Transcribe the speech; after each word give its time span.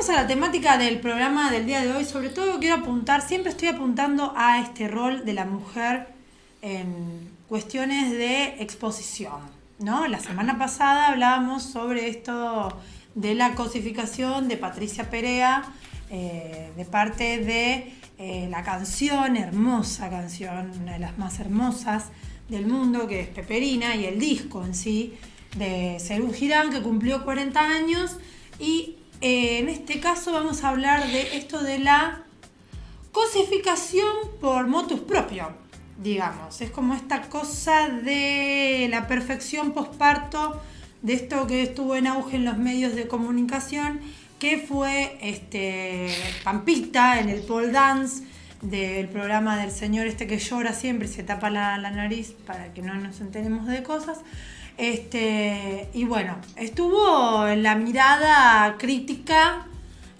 vamos 0.00 0.16
a 0.16 0.22
la 0.22 0.26
temática 0.26 0.78
del 0.78 0.98
programa 0.98 1.50
del 1.50 1.66
día 1.66 1.82
de 1.82 1.92
hoy. 1.92 2.06
Sobre 2.06 2.30
todo 2.30 2.58
quiero 2.58 2.76
apuntar, 2.76 3.20
siempre 3.20 3.50
estoy 3.50 3.68
apuntando 3.68 4.32
a 4.34 4.58
este 4.58 4.88
rol 4.88 5.26
de 5.26 5.34
la 5.34 5.44
mujer 5.44 6.06
en 6.62 7.28
cuestiones 7.50 8.10
de 8.10 8.62
exposición. 8.62 9.42
¿no? 9.78 10.08
La 10.08 10.18
semana 10.18 10.56
pasada 10.56 11.08
hablábamos 11.08 11.64
sobre 11.64 12.08
esto 12.08 12.74
de 13.14 13.34
la 13.34 13.54
cosificación 13.54 14.48
de 14.48 14.56
Patricia 14.56 15.10
Perea 15.10 15.64
eh, 16.08 16.70
de 16.74 16.84
parte 16.86 17.36
de 17.44 17.92
eh, 18.16 18.48
la 18.50 18.64
canción, 18.64 19.36
hermosa 19.36 20.08
canción, 20.08 20.70
una 20.80 20.94
de 20.94 20.98
las 21.00 21.18
más 21.18 21.40
hermosas 21.40 22.06
del 22.48 22.66
mundo, 22.66 23.06
que 23.06 23.20
es 23.20 23.28
Peperina, 23.28 23.94
y 23.96 24.06
el 24.06 24.18
disco 24.18 24.64
en 24.64 24.74
sí 24.74 25.18
de 25.58 25.98
Serú 26.00 26.32
Girán, 26.32 26.70
que 26.70 26.80
cumplió 26.80 27.22
40 27.22 27.60
años. 27.60 28.16
Y 28.58 28.96
eh, 29.20 29.58
en 29.58 29.68
este 29.68 30.00
caso 30.00 30.32
vamos 30.32 30.64
a 30.64 30.68
hablar 30.68 31.06
de 31.06 31.36
esto 31.36 31.62
de 31.62 31.78
la 31.78 32.22
cosificación 33.12 34.10
por 34.40 34.66
motus 34.66 35.00
propio, 35.00 35.48
digamos. 36.02 36.60
Es 36.60 36.70
como 36.70 36.94
esta 36.94 37.22
cosa 37.22 37.88
de 37.88 38.88
la 38.90 39.06
perfección 39.06 39.72
posparto, 39.72 40.60
de 41.02 41.14
esto 41.14 41.46
que 41.46 41.62
estuvo 41.62 41.96
en 41.96 42.06
auge 42.06 42.36
en 42.36 42.44
los 42.44 42.58
medios 42.58 42.94
de 42.94 43.08
comunicación, 43.08 44.00
que 44.38 44.58
fue 44.58 45.18
este, 45.20 46.08
Pampita 46.44 47.20
en 47.20 47.28
el 47.28 47.42
pole 47.42 47.70
dance 47.70 48.24
del 48.62 49.08
programa 49.08 49.56
del 49.56 49.70
señor 49.70 50.06
este 50.06 50.26
que 50.26 50.38
llora 50.38 50.72
siempre, 50.72 51.08
se 51.08 51.22
tapa 51.22 51.50
la, 51.50 51.78
nariz 51.78 52.34
para 52.46 52.72
que 52.72 52.82
no 52.82 52.94
nos 52.94 53.20
enteremos 53.20 53.66
de 53.66 53.82
cosas. 53.82 54.18
Este, 54.80 55.90
y 55.92 56.04
bueno, 56.04 56.38
estuvo 56.56 57.46
en 57.46 57.62
la 57.62 57.74
mirada 57.74 58.78
crítica 58.78 59.66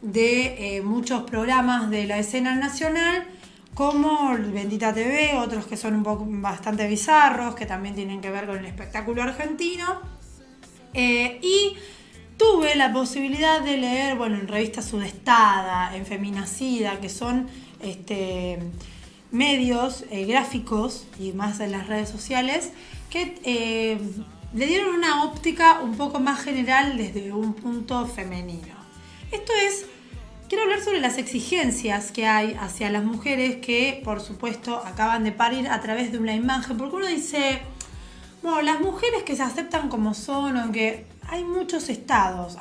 de 0.02 0.76
eh, 0.76 0.82
muchos 0.82 1.22
programas 1.22 1.88
de 1.88 2.04
la 2.04 2.18
escena 2.18 2.54
nacional, 2.54 3.24
como 3.72 4.36
Bendita 4.52 4.92
TV, 4.92 5.38
otros 5.38 5.64
que 5.64 5.78
son 5.78 5.94
un 5.94 6.02
poco 6.02 6.26
bastante 6.28 6.86
bizarros, 6.88 7.54
que 7.54 7.64
también 7.64 7.94
tienen 7.94 8.20
que 8.20 8.30
ver 8.30 8.44
con 8.44 8.58
el 8.58 8.66
espectáculo 8.66 9.22
argentino. 9.22 9.98
Eh, 10.92 11.38
y 11.40 11.78
tuve 12.36 12.74
la 12.74 12.92
posibilidad 12.92 13.62
de 13.62 13.78
leer, 13.78 14.18
bueno, 14.18 14.36
en 14.36 14.46
revista 14.46 14.82
Sudestada, 14.82 15.96
en 15.96 16.04
Feminacida, 16.04 17.00
que 17.00 17.08
son 17.08 17.48
este, 17.80 18.58
medios 19.30 20.04
eh, 20.10 20.26
gráficos 20.26 21.06
y 21.18 21.32
más 21.32 21.60
en 21.60 21.72
las 21.72 21.86
redes 21.86 22.10
sociales, 22.10 22.74
que 23.08 23.96
le 24.52 24.66
dieron 24.66 24.94
una 24.94 25.24
óptica 25.24 25.80
un 25.80 25.96
poco 25.96 26.18
más 26.18 26.42
general 26.42 26.96
desde 26.96 27.32
un 27.32 27.54
punto 27.54 28.06
femenino. 28.06 28.74
Esto 29.30 29.52
es, 29.64 29.86
quiero 30.48 30.64
hablar 30.64 30.80
sobre 30.82 31.00
las 31.00 31.18
exigencias 31.18 32.10
que 32.10 32.26
hay 32.26 32.56
hacia 32.60 32.90
las 32.90 33.04
mujeres 33.04 33.56
que, 33.56 34.00
por 34.04 34.20
supuesto, 34.20 34.82
acaban 34.84 35.22
de 35.22 35.32
parir 35.32 35.68
a 35.68 35.80
través 35.80 36.10
de 36.10 36.18
una 36.18 36.34
imagen, 36.34 36.76
porque 36.76 36.96
uno 36.96 37.06
dice, 37.06 37.60
bueno, 38.42 38.60
las 38.62 38.80
mujeres 38.80 39.22
que 39.22 39.36
se 39.36 39.42
aceptan 39.42 39.88
como 39.88 40.14
son, 40.14 40.56
aunque 40.56 41.06
hay 41.28 41.44
muchos 41.44 41.88
estados, 41.88 42.56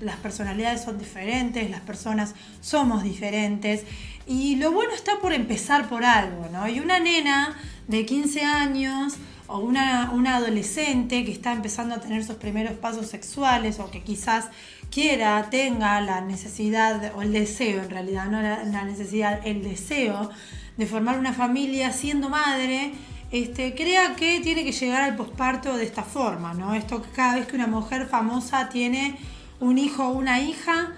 las 0.00 0.16
personalidades 0.16 0.82
son 0.82 0.98
diferentes, 0.98 1.70
las 1.70 1.80
personas 1.80 2.34
somos 2.60 3.04
diferentes 3.04 3.84
y 4.26 4.56
lo 4.56 4.72
bueno 4.72 4.92
está 4.92 5.20
por 5.20 5.32
empezar 5.32 5.88
por 5.88 6.04
algo, 6.04 6.48
¿no? 6.50 6.66
Y 6.68 6.80
una 6.80 6.98
nena 6.98 7.56
de 7.86 8.04
15 8.04 8.42
años 8.42 9.14
o 9.50 9.58
una, 9.58 10.10
una 10.12 10.36
adolescente 10.36 11.24
que 11.24 11.32
está 11.32 11.52
empezando 11.52 11.94
a 11.94 12.00
tener 12.00 12.24
sus 12.24 12.36
primeros 12.36 12.74
pasos 12.74 13.08
sexuales 13.08 13.80
o 13.80 13.90
que 13.90 14.02
quizás 14.02 14.48
quiera, 14.90 15.48
tenga 15.50 16.00
la 16.00 16.20
necesidad 16.20 17.12
o 17.16 17.22
el 17.22 17.32
deseo 17.32 17.82
en 17.82 17.90
realidad, 17.90 18.26
no 18.26 18.40
la, 18.40 18.84
necesidad, 18.84 19.40
el 19.44 19.62
deseo 19.62 20.30
de 20.76 20.86
formar 20.86 21.18
una 21.18 21.32
familia 21.32 21.92
siendo 21.92 22.28
madre, 22.28 22.92
este, 23.32 23.74
crea 23.74 24.14
que 24.14 24.40
tiene 24.40 24.64
que 24.64 24.72
llegar 24.72 25.02
al 25.02 25.16
posparto 25.16 25.76
de 25.76 25.84
esta 25.84 26.04
forma, 26.04 26.54
¿no? 26.54 26.74
Esto 26.74 27.02
que 27.02 27.10
cada 27.10 27.36
vez 27.36 27.46
que 27.46 27.56
una 27.56 27.66
mujer 27.66 28.06
famosa 28.06 28.68
tiene 28.68 29.18
un 29.58 29.78
hijo 29.78 30.08
o 30.08 30.12
una 30.12 30.40
hija, 30.40 30.92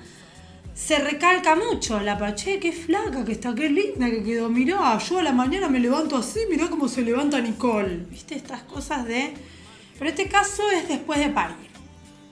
se 0.74 0.98
recalca 0.98 1.54
mucho 1.54 2.00
la 2.00 2.18
pache, 2.18 2.58
qué 2.58 2.72
flaca 2.72 3.24
que 3.24 3.32
está, 3.32 3.54
qué 3.54 3.68
linda 3.68 4.10
que 4.10 4.22
quedó. 4.22 4.48
Mirá, 4.48 4.98
yo 4.98 5.18
a 5.18 5.22
la 5.22 5.32
mañana 5.32 5.68
me 5.68 5.78
levanto 5.78 6.16
así, 6.16 6.40
mirá 6.50 6.68
cómo 6.68 6.88
se 6.88 7.02
levanta 7.02 7.40
Nicole. 7.40 8.06
¿Viste? 8.10 8.34
Estas 8.34 8.62
cosas 8.62 9.04
de. 9.04 9.34
Pero 9.98 10.10
este 10.10 10.28
caso 10.28 10.62
es 10.70 10.88
después 10.88 11.20
de 11.20 11.28
parir, 11.28 11.70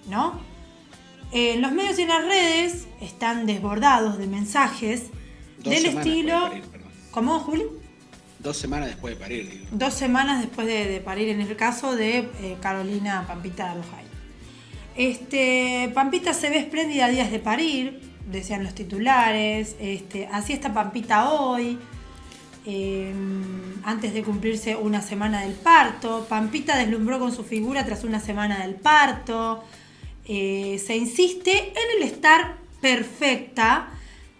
¿no? 0.09 0.41
En 1.33 1.62
los 1.62 1.71
medios 1.73 1.99
y 1.99 2.03
en 2.03 2.09
las 2.09 2.25
redes 2.25 2.87
están 3.00 3.47
desbordados 3.47 4.19
de 4.19 4.27
mensajes 4.27 5.05
del 5.62 5.87
estilo. 5.87 6.50
¿Cómo, 7.11 7.39
Juli? 7.41 7.65
Dos 8.41 8.56
semanas 8.56 8.89
después 8.89 9.15
de 9.15 9.21
parir, 9.21 9.67
Dos 9.71 9.93
semanas 9.93 10.41
después 10.41 10.67
de, 10.67 11.00
parir, 11.05 11.29
en 11.29 11.43
el 11.43 11.56
caso 11.56 11.95
de 11.95 12.19
eh, 12.41 12.56
Carolina 12.61 13.27
Pampita 13.27 13.71
Alojay. 13.71 14.05
Este, 14.97 15.91
Pampita 15.95 16.33
se 16.33 16.49
ve 16.49 16.59
espléndida 16.59 17.05
a 17.05 17.09
días 17.11 17.31
de 17.31 17.39
parir, 17.39 18.09
decían 18.26 18.64
los 18.64 18.75
titulares. 18.75 19.76
Este, 19.81 20.28
así 20.32 20.53
está 20.53 20.72
Pampita 20.72 21.31
hoy, 21.31 21.78
em, 22.66 23.82
antes 23.84 24.12
de 24.14 24.22
cumplirse 24.22 24.76
una 24.76 25.03
semana 25.03 25.42
del 25.42 25.53
parto. 25.53 26.26
Pampita 26.28 26.76
deslumbró 26.76 27.19
con 27.19 27.32
su 27.32 27.44
figura 27.44 27.84
tras 27.84 28.04
una 28.04 28.20
semana 28.20 28.60
del 28.60 28.75
parto. 28.75 29.64
Eh, 30.26 30.81
se 30.84 30.97
insiste 30.97 31.69
en 31.70 31.98
el 31.98 32.08
estar 32.08 32.56
perfecta 32.81 33.88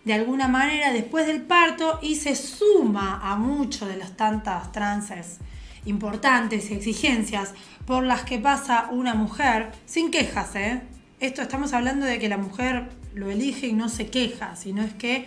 de 0.05 0.15
alguna 0.15 0.49
manera 0.49 0.93
después 0.93 1.27
del 1.27 1.43
parto 1.43 1.99
y 2.03 2.17
se 2.17 2.35
suma 2.35 3.21
a 3.23 3.37
muchas 3.37 3.89
de 3.89 3.97
las 3.97 4.17
tantas 4.17 4.73
trances 4.73 5.39
importantes 5.85 6.71
y 6.71 6.75
exigencias 6.75 7.55
por 7.87 8.05
las 8.05 8.23
que 8.25 8.39
pasa 8.39 8.89
una 8.91 9.15
mujer 9.15 9.73
sin 9.87 10.11
quejas. 10.11 10.55
¿eh? 10.57 10.83
Esto 11.21 11.43
estamos 11.43 11.73
hablando 11.73 12.07
de 12.07 12.19
que 12.19 12.29
la 12.29 12.37
mujer 12.37 12.89
lo 13.15 13.31
elige 13.31 13.67
y 13.67 13.73
no 13.73 13.89
se 13.89 14.09
queja, 14.09 14.57
sino 14.57 14.83
es 14.83 14.95
que 14.95 15.27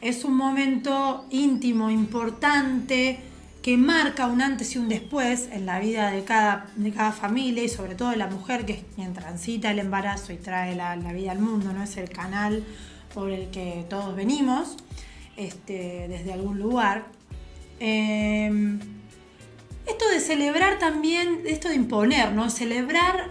es 0.00 0.24
un 0.24 0.36
momento 0.36 1.26
íntimo, 1.30 1.90
importante, 1.90 3.20
que 3.62 3.76
marca 3.76 4.26
un 4.26 4.40
antes 4.40 4.74
y 4.76 4.78
un 4.78 4.88
después 4.88 5.48
en 5.52 5.66
la 5.66 5.80
vida 5.80 6.10
de 6.10 6.24
cada, 6.24 6.66
de 6.76 6.92
cada 6.92 7.12
familia 7.12 7.64
y 7.64 7.68
sobre 7.68 7.96
todo 7.96 8.10
de 8.10 8.16
la 8.16 8.28
mujer 8.28 8.64
que 8.64 8.72
es 8.74 8.84
quien 8.94 9.12
transita 9.12 9.70
el 9.70 9.80
embarazo 9.80 10.32
y 10.32 10.36
trae 10.36 10.74
la, 10.76 10.94
vida 10.96 11.32
al 11.32 11.40
mundo, 11.40 11.72
no 11.72 11.82
es 11.82 11.96
el 11.96 12.08
canal 12.08 12.64
por 13.12 13.30
el 13.30 13.50
que 13.50 13.84
todos 13.90 14.14
venimos, 14.14 14.76
este, 15.36 16.06
desde 16.08 16.32
algún 16.32 16.58
lugar. 16.58 17.06
Em, 17.80 18.78
esto 19.88 20.08
de 20.10 20.20
celebrar 20.20 20.78
también, 20.78 21.42
esto 21.46 21.68
de 21.68 21.74
imponer, 21.74 22.32
¿no? 22.32 22.50
Celebrar 22.50 23.30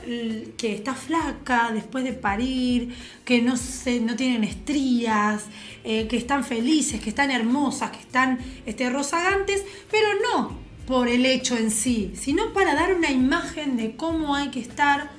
que 0.57 0.73
está 0.73 0.93
flaca 0.95 1.71
después 1.73 2.03
de 2.03 2.13
parir, 2.13 2.95
que 3.25 3.41
no, 3.41 3.57
se, 3.57 3.99
no 3.99 4.15
tienen 4.15 4.43
estrías, 4.43 5.45
eh, 5.83 6.07
que 6.07 6.17
están 6.17 6.43
felices, 6.43 6.99
que 6.99 7.09
están 7.09 7.31
hermosas, 7.31 7.91
que 7.91 7.99
están 7.99 8.39
este, 8.65 8.89
rozagantes, 8.89 9.63
pero 9.91 10.07
no 10.31 10.67
por 10.87 11.09
el 11.09 11.25
hecho 11.25 11.57
en 11.57 11.69
sí, 11.69 12.13
sino 12.15 12.53
para 12.53 12.73
dar 12.73 12.93
una 12.93 13.11
imagen 13.11 13.75
de 13.75 13.95
cómo 13.95 14.35
hay 14.35 14.49
que 14.49 14.61
estar 14.61 15.17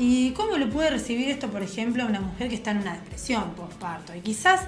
¿Y 0.00 0.30
cómo 0.30 0.56
lo 0.56 0.70
puede 0.70 0.90
recibir 0.90 1.28
esto, 1.28 1.48
por 1.50 1.60
ejemplo, 1.60 2.06
una 2.06 2.20
mujer 2.20 2.48
que 2.48 2.54
está 2.54 2.70
en 2.70 2.78
una 2.78 2.94
depresión 2.94 3.50
postparto? 3.56 4.14
Y 4.14 4.20
quizás 4.20 4.60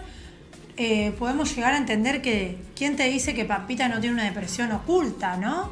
eh, 0.77 1.15
podemos 1.21 1.55
llegar 1.55 1.75
a 1.75 1.77
entender 1.77 2.21
que 2.21 2.59
quién 2.75 2.97
te 2.97 3.09
dice 3.09 3.33
que 3.33 3.45
Pampita 3.45 3.89
no 3.89 4.01
tiene 4.01 4.15
una 4.15 4.25
depresión 4.25 4.73
oculta, 4.73 5.37
¿no? 5.37 5.71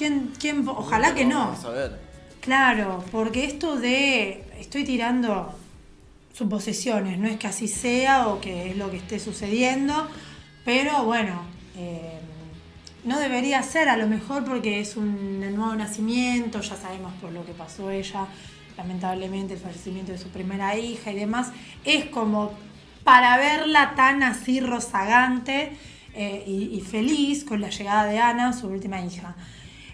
¿Quién, 0.00 0.32
quién, 0.38 0.66
ojalá 0.66 1.14
que 1.14 1.26
no. 1.26 1.40
Vamos 1.40 1.64
a 1.66 1.70
ver. 1.72 2.00
Claro, 2.40 3.04
porque 3.12 3.44
esto 3.44 3.76
de 3.76 4.46
estoy 4.58 4.82
tirando 4.82 5.54
suposiciones, 6.32 7.18
no 7.18 7.28
es 7.28 7.36
que 7.36 7.46
así 7.46 7.68
sea 7.68 8.28
o 8.28 8.40
que 8.40 8.70
es 8.70 8.78
lo 8.78 8.90
que 8.90 8.96
esté 8.96 9.18
sucediendo, 9.18 10.08
pero 10.64 11.04
bueno, 11.04 11.42
eh, 11.76 12.18
no 13.04 13.20
debería 13.20 13.62
ser 13.62 13.90
a 13.90 13.98
lo 13.98 14.06
mejor 14.06 14.46
porque 14.46 14.80
es 14.80 14.96
un 14.96 15.38
nuevo 15.54 15.74
nacimiento, 15.74 16.62
ya 16.62 16.76
sabemos 16.76 17.12
por 17.20 17.32
lo 17.32 17.44
que 17.44 17.52
pasó 17.52 17.90
ella 17.90 18.26
lamentablemente 18.78 19.52
el 19.52 19.60
fallecimiento 19.60 20.12
de 20.12 20.18
su 20.18 20.30
primera 20.30 20.78
hija 20.78 21.12
y 21.12 21.16
demás, 21.16 21.52
es 21.84 22.06
como 22.06 22.52
para 23.04 23.36
verla 23.36 23.94
tan 23.96 24.22
así 24.22 24.60
rozagante 24.60 25.76
eh, 26.14 26.42
y, 26.46 26.80
feliz 26.80 27.44
con 27.44 27.60
la 27.60 27.68
llegada 27.68 28.04
de 28.04 28.18
Ana, 28.18 28.54
su 28.54 28.66
última 28.66 28.98
hija. 29.02 29.36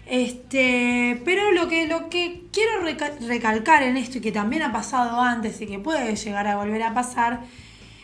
Este, 0.09 1.21
pero 1.25 1.51
lo 1.51 1.67
que, 1.67 1.85
lo 1.85 2.09
que 2.09 2.43
quiero 2.53 2.81
recalcar 3.27 3.83
en 3.83 3.97
esto 3.97 4.19
y 4.19 4.21
que 4.21 4.31
también 4.31 4.63
ha 4.63 4.71
pasado 4.71 5.19
antes 5.19 5.59
y 5.59 5.67
que 5.67 5.79
puede 5.79 6.15
llegar 6.15 6.47
a 6.47 6.55
volver 6.55 6.81
a 6.83 6.93
pasar, 6.93 7.41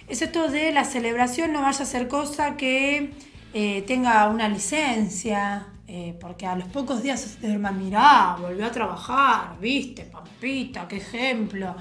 es 0.09 0.21
esto 0.21 0.49
de 0.49 0.73
la 0.73 0.83
celebración 0.83 1.53
no 1.53 1.61
vaya 1.61 1.83
a 1.83 1.85
ser 1.85 2.09
cosa 2.09 2.57
que 2.57 3.11
eh, 3.53 3.83
tenga 3.87 4.27
una 4.27 4.49
licencia, 4.49 5.67
eh, 5.87 6.13
porque 6.19 6.45
a 6.45 6.55
los 6.57 6.67
pocos 6.67 7.01
días 7.01 7.21
se 7.21 7.51
hermano, 7.53 7.79
mirá, 7.79 8.35
volvió 8.37 8.65
a 8.65 8.71
trabajar, 8.71 9.57
viste, 9.61 10.03
Pampita, 10.03 10.87
qué 10.87 10.97
ejemplo. 10.97 11.73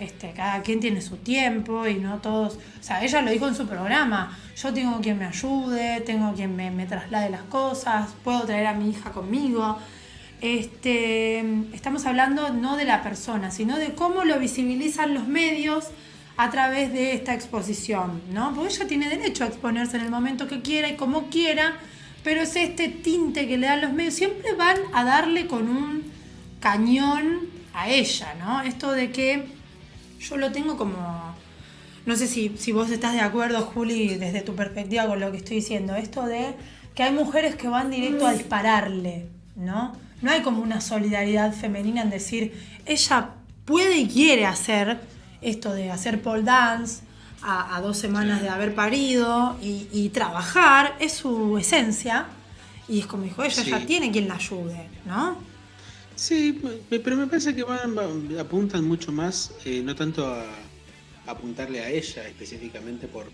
Este, 0.00 0.32
cada 0.32 0.62
quien 0.62 0.80
tiene 0.80 1.00
su 1.02 1.18
tiempo 1.18 1.86
y 1.86 1.96
no 1.96 2.18
todos, 2.18 2.54
o 2.54 2.82
sea, 2.82 3.04
ella 3.04 3.20
lo 3.20 3.30
dijo 3.30 3.46
en 3.46 3.54
su 3.54 3.66
programa, 3.66 4.36
yo 4.56 4.72
tengo 4.72 5.00
quien 5.00 5.18
me 5.18 5.26
ayude, 5.26 6.00
tengo 6.00 6.32
quien 6.34 6.56
me, 6.56 6.70
me 6.70 6.86
traslade 6.86 7.30
las 7.30 7.42
cosas, 7.42 8.08
puedo 8.24 8.42
traer 8.42 8.66
a 8.66 8.74
mi 8.74 8.90
hija 8.90 9.12
conmigo. 9.12 9.78
Este, 10.40 11.40
estamos 11.74 12.06
hablando 12.06 12.48
no 12.50 12.76
de 12.76 12.86
la 12.86 13.02
persona, 13.02 13.50
sino 13.50 13.76
de 13.76 13.94
cómo 13.94 14.24
lo 14.24 14.38
visibilizan 14.38 15.12
los 15.12 15.28
medios 15.28 15.88
a 16.38 16.48
través 16.48 16.92
de 16.94 17.12
esta 17.12 17.34
exposición, 17.34 18.22
¿no? 18.32 18.54
Porque 18.54 18.72
ella 18.72 18.88
tiene 18.88 19.08
derecho 19.10 19.44
a 19.44 19.48
exponerse 19.48 19.98
en 19.98 20.04
el 20.04 20.10
momento 20.10 20.48
que 20.48 20.62
quiera 20.62 20.88
y 20.88 20.96
como 20.96 21.28
quiera, 21.28 21.76
pero 22.24 22.40
es 22.40 22.56
este 22.56 22.88
tinte 22.88 23.46
que 23.46 23.58
le 23.58 23.66
dan 23.66 23.82
los 23.82 23.92
medios, 23.92 24.14
siempre 24.14 24.54
van 24.54 24.78
a 24.94 25.04
darle 25.04 25.46
con 25.46 25.68
un 25.68 26.10
cañón 26.58 27.40
a 27.74 27.90
ella, 27.90 28.34
¿no? 28.38 28.62
Esto 28.62 28.92
de 28.92 29.10
que 29.10 29.59
yo 30.20 30.36
lo 30.36 30.52
tengo 30.52 30.76
como, 30.76 31.34
no 32.06 32.16
sé 32.16 32.26
si, 32.26 32.54
si 32.58 32.72
vos 32.72 32.90
estás 32.90 33.14
de 33.14 33.20
acuerdo, 33.20 33.62
Juli, 33.62 34.16
desde 34.16 34.42
tu 34.42 34.54
perspectiva 34.54 35.06
con 35.06 35.18
lo 35.18 35.30
que 35.30 35.38
estoy 35.38 35.56
diciendo, 35.56 35.96
esto 35.96 36.26
de 36.26 36.54
que 36.94 37.02
hay 37.02 37.12
mujeres 37.12 37.56
que 37.56 37.68
van 37.68 37.90
directo 37.90 38.26
a 38.26 38.32
dispararle, 38.32 39.26
¿no? 39.56 39.92
No 40.20 40.30
hay 40.30 40.42
como 40.42 40.62
una 40.62 40.80
solidaridad 40.80 41.54
femenina 41.54 42.02
en 42.02 42.10
decir, 42.10 42.52
ella 42.84 43.30
puede 43.64 43.96
y 43.96 44.08
quiere 44.08 44.44
hacer 44.44 45.00
esto 45.40 45.72
de 45.72 45.90
hacer 45.90 46.20
pole 46.20 46.42
dance 46.42 47.02
a, 47.42 47.80
dos 47.80 47.96
semanas 47.96 48.42
de 48.42 48.50
haber 48.50 48.74
parido 48.74 49.56
y, 49.62 50.10
trabajar, 50.10 50.96
es 51.00 51.14
su 51.14 51.56
esencia. 51.56 52.26
Y 52.86 53.00
es 53.00 53.06
como 53.06 53.22
dijo, 53.22 53.42
ella 53.42 53.62
ya 53.62 53.86
tiene 53.86 54.10
quien 54.10 54.28
la 54.28 54.34
ayude, 54.34 54.88
¿no? 55.06 55.38
Sí, 56.20 56.60
pero 56.90 57.16
me 57.16 57.26
parece 57.26 57.54
que 57.54 57.62
van, 57.62 57.96
apuntan 58.38 58.86
mucho 58.86 59.10
más, 59.10 59.52
eh, 59.64 59.80
no 59.82 59.94
tanto 59.94 60.26
a, 60.26 60.44
apuntarle 61.26 61.80
a 61.80 61.88
ella 61.88 62.28
específicamente 62.28 63.08
por 63.08 63.24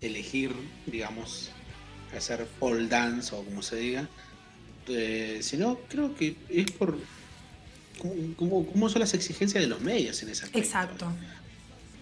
elegir, 0.00 0.50
digamos, 0.84 1.50
hacer 2.16 2.44
pole 2.58 2.88
dance 2.88 3.32
o 3.32 3.44
como 3.44 3.62
se 3.62 3.76
diga, 3.76 4.08
eh, 4.88 5.38
sino 5.42 5.78
creo 5.88 6.16
que 6.16 6.34
es 6.48 6.72
por 6.72 6.98
cómo, 8.36 8.88
son 8.88 8.98
las 8.98 9.14
exigencias 9.14 9.62
de 9.62 9.68
los 9.68 9.80
medios 9.80 10.20
en 10.24 10.30
esa 10.30 10.48
Exacto. 10.54 11.06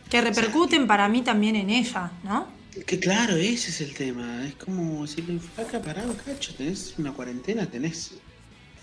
Que 0.08 0.22
repercuten 0.22 0.86
para 0.86 1.10
mí 1.10 1.20
también 1.20 1.56
en 1.56 1.68
ella, 1.68 2.10
¿no? 2.24 2.48
Que 2.86 2.98
claro, 2.98 3.36
ese 3.36 3.68
es 3.68 3.82
el 3.82 3.92
tema. 3.92 4.46
Es 4.46 4.54
como 4.54 5.06
si 5.06 5.20
le 5.20 5.38
flaca 5.40 5.82
parado, 5.82 6.16
cacho, 6.24 6.54
tenés 6.54 6.94
una 6.96 7.12
cuarentena, 7.12 7.66
tenés 7.66 8.12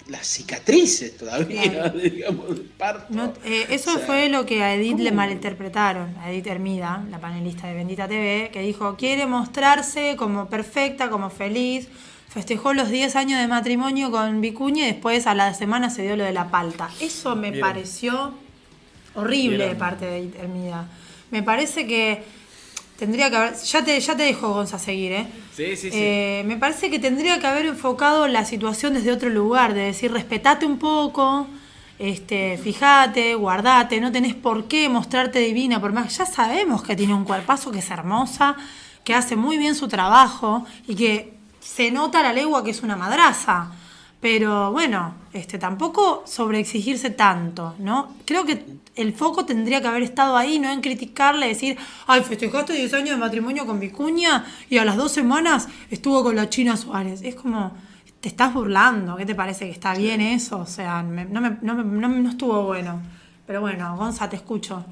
las 0.09 0.27
cicatrices 0.27 1.17
todavía, 1.17 1.89
digamos, 2.03 2.45
parto. 2.77 3.33
Eh, 3.43 3.67
eso 3.69 3.99
fue 3.99 4.29
lo 4.29 4.45
que 4.45 4.63
a 4.63 4.73
Edith 4.75 4.99
le 4.99 5.11
malinterpretaron, 5.11 6.15
a 6.19 6.31
Edith 6.31 6.47
Hermida, 6.47 7.05
la 7.09 7.19
panelista 7.19 7.67
de 7.67 7.73
Bendita 7.73 8.07
TV, 8.07 8.49
que 8.51 8.61
dijo, 8.61 8.95
quiere 8.95 9.25
mostrarse 9.25 10.15
como 10.15 10.47
perfecta, 10.47 11.09
como 11.09 11.29
feliz, 11.29 11.87
festejó 12.29 12.73
los 12.73 12.89
10 12.89 13.15
años 13.15 13.39
de 13.39 13.47
matrimonio 13.47 14.11
con 14.11 14.41
Vicuña 14.41 14.83
y 14.85 14.91
después 14.91 15.27
a 15.27 15.33
la 15.33 15.53
semana 15.53 15.89
se 15.89 16.03
dio 16.03 16.15
lo 16.15 16.23
de 16.23 16.33
la 16.33 16.49
palta. 16.49 16.89
Eso 16.99 17.35
me 17.35 17.53
pareció 17.53 18.33
horrible 19.15 19.67
de 19.67 19.75
parte 19.75 20.05
de 20.05 20.17
Edith 20.19 20.35
Hermida. 20.35 20.87
Me 21.31 21.43
parece 21.43 21.87
que 21.87 22.23
tendría 22.97 23.29
que 23.29 23.35
haber. 23.35 23.55
Ya 23.55 23.83
te, 23.83 23.99
ya 23.99 24.17
te 24.17 24.23
dejo, 24.23 24.53
Gonza, 24.53 24.79
seguir, 24.79 25.11
¿eh? 25.11 25.27
Sí, 25.55 25.75
sí, 25.75 25.89
sí. 25.91 25.97
Eh, 25.97 26.43
me 26.45 26.57
parece 26.57 26.89
que 26.89 26.99
tendría 26.99 27.39
que 27.39 27.47
haber 27.47 27.65
enfocado 27.65 28.27
la 28.27 28.45
situación 28.45 28.93
desde 28.93 29.11
otro 29.11 29.29
lugar, 29.29 29.73
de 29.73 29.81
decir, 29.81 30.11
respetate 30.11 30.65
un 30.65 30.77
poco, 30.77 31.47
este, 31.99 32.59
fíjate, 32.59 33.33
guardate, 33.35 33.99
no 33.99 34.11
tenés 34.11 34.35
por 34.35 34.67
qué 34.67 34.87
mostrarte 34.89 35.39
divina, 35.39 35.81
por 35.81 35.93
más. 35.93 36.17
Ya 36.17 36.25
sabemos 36.25 36.83
que 36.83 36.95
tiene 36.95 37.13
un 37.13 37.23
cuerpazo, 37.23 37.71
que 37.71 37.79
es 37.79 37.89
hermosa, 37.89 38.55
que 39.03 39.13
hace 39.13 39.35
muy 39.35 39.57
bien 39.57 39.73
su 39.73 39.87
trabajo 39.87 40.65
y 40.87 40.95
que 40.95 41.33
se 41.59 41.91
nota 41.91 42.19
a 42.19 42.23
la 42.23 42.33
legua 42.33 42.63
que 42.63 42.71
es 42.71 42.83
una 42.83 42.95
madraza. 42.95 43.71
Pero 44.19 44.71
bueno, 44.71 45.13
este, 45.31 45.59
tampoco 45.59 46.23
sobreexigirse 46.25 47.11
tanto, 47.11 47.75
¿no? 47.77 48.15
Creo 48.25 48.45
que 48.45 48.65
el 48.95 49.13
foco 49.13 49.45
tendría 49.45 49.79
que 49.79 49.87
haber 49.87 50.01
estado 50.01 50.35
ahí, 50.35 50.57
no 50.57 50.71
en 50.71 50.81
criticarle, 50.81 51.47
decir, 51.47 51.77
ay, 52.07 52.23
festejaste 52.23 52.73
10 52.73 52.93
años 52.95 53.09
de 53.11 53.17
matrimonio 53.17 53.65
con 53.67 53.79
Vicuña 53.79 54.45
y 54.69 54.79
a 54.79 54.85
las 54.85 54.97
dos 54.97 55.11
semanas 55.11 55.69
estuvo 55.91 56.23
con 56.23 56.35
la 56.35 56.49
China 56.49 56.75
Suárez. 56.75 57.21
Es 57.21 57.35
como, 57.35 57.73
te 58.19 58.29
estás 58.29 58.53
burlando, 58.53 59.15
¿qué 59.17 59.25
te 59.25 59.35
parece 59.35 59.65
que 59.65 59.71
está 59.71 59.93
bien 59.93 60.19
eso? 60.19 60.59
O 60.59 60.65
sea, 60.65 61.03
no, 61.03 61.41
me, 61.41 61.57
no, 61.61 61.83
no, 61.83 62.29
estuvo 62.29 62.63
bueno. 62.63 63.01
Pero 63.45 63.61
bueno, 63.61 63.95
Gonza, 63.95 64.27
te 64.27 64.35
escucho. 64.35 64.83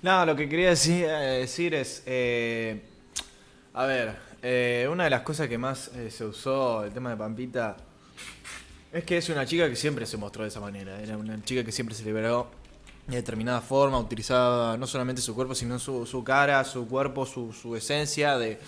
No, 0.00 0.24
lo 0.24 0.34
que 0.34 0.48
quería 0.48 0.70
decir, 0.70 1.04
eh, 1.04 1.40
decir 1.40 1.74
es, 1.74 2.02
eh, 2.06 2.82
a 3.74 3.84
ver, 3.84 4.16
eh, 4.42 4.88
una 4.90 5.04
de 5.04 5.10
las 5.10 5.20
cosas 5.20 5.46
que 5.46 5.58
más 5.58 5.90
se 6.08 6.24
usó, 6.24 6.84
el 6.84 6.92
tema 6.92 7.10
de 7.10 7.16
Pampita, 7.16 7.76
es 8.92 9.04
que 9.04 9.16
es 9.16 9.28
una 9.30 9.46
chica 9.46 9.68
que 9.68 9.76
siempre 9.76 10.06
se 10.06 10.16
mostró 10.16 10.42
de 10.42 10.48
esa 10.48 10.60
manera. 10.60 11.00
Era 11.00 11.16
una 11.16 11.42
chica 11.42 11.64
que 11.64 11.72
siempre 11.72 11.94
se 11.94 12.04
liberó 12.04 12.50
de 13.06 13.16
determinada 13.16 13.60
forma, 13.60 13.98
utilizaba 13.98 14.76
no 14.76 14.86
solamente 14.86 15.22
su 15.22 15.34
cuerpo, 15.34 15.54
sino 15.54 15.78
su, 15.78 16.06
su 16.06 16.22
cara, 16.22 16.62
su 16.64 16.86
cuerpo, 16.86 17.26
su, 17.26 17.52
su 17.52 17.74
esencia 17.74 18.38
de, 18.38 18.58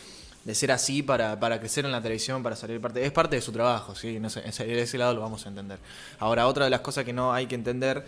ser 0.52 0.72
así 0.72 1.02
para, 1.02 1.38
para, 1.38 1.60
crecer 1.60 1.84
en 1.84 1.92
la 1.92 2.02
televisión, 2.02 2.42
para 2.42 2.56
salir 2.56 2.80
parte. 2.80 3.04
Es 3.04 3.12
parte 3.12 3.36
de 3.36 3.42
su 3.42 3.52
trabajo, 3.52 3.94
¿sí? 3.94 4.16
En 4.16 4.24
ese, 4.24 4.40
en 4.40 4.78
ese 4.78 4.98
lado 4.98 5.14
lo 5.14 5.20
vamos 5.20 5.44
a 5.46 5.50
entender. 5.50 5.78
Ahora, 6.18 6.46
otra 6.46 6.64
de 6.64 6.70
las 6.70 6.80
cosas 6.80 7.04
que 7.04 7.12
no 7.12 7.32
hay 7.32 7.46
que 7.46 7.54
entender 7.54 8.04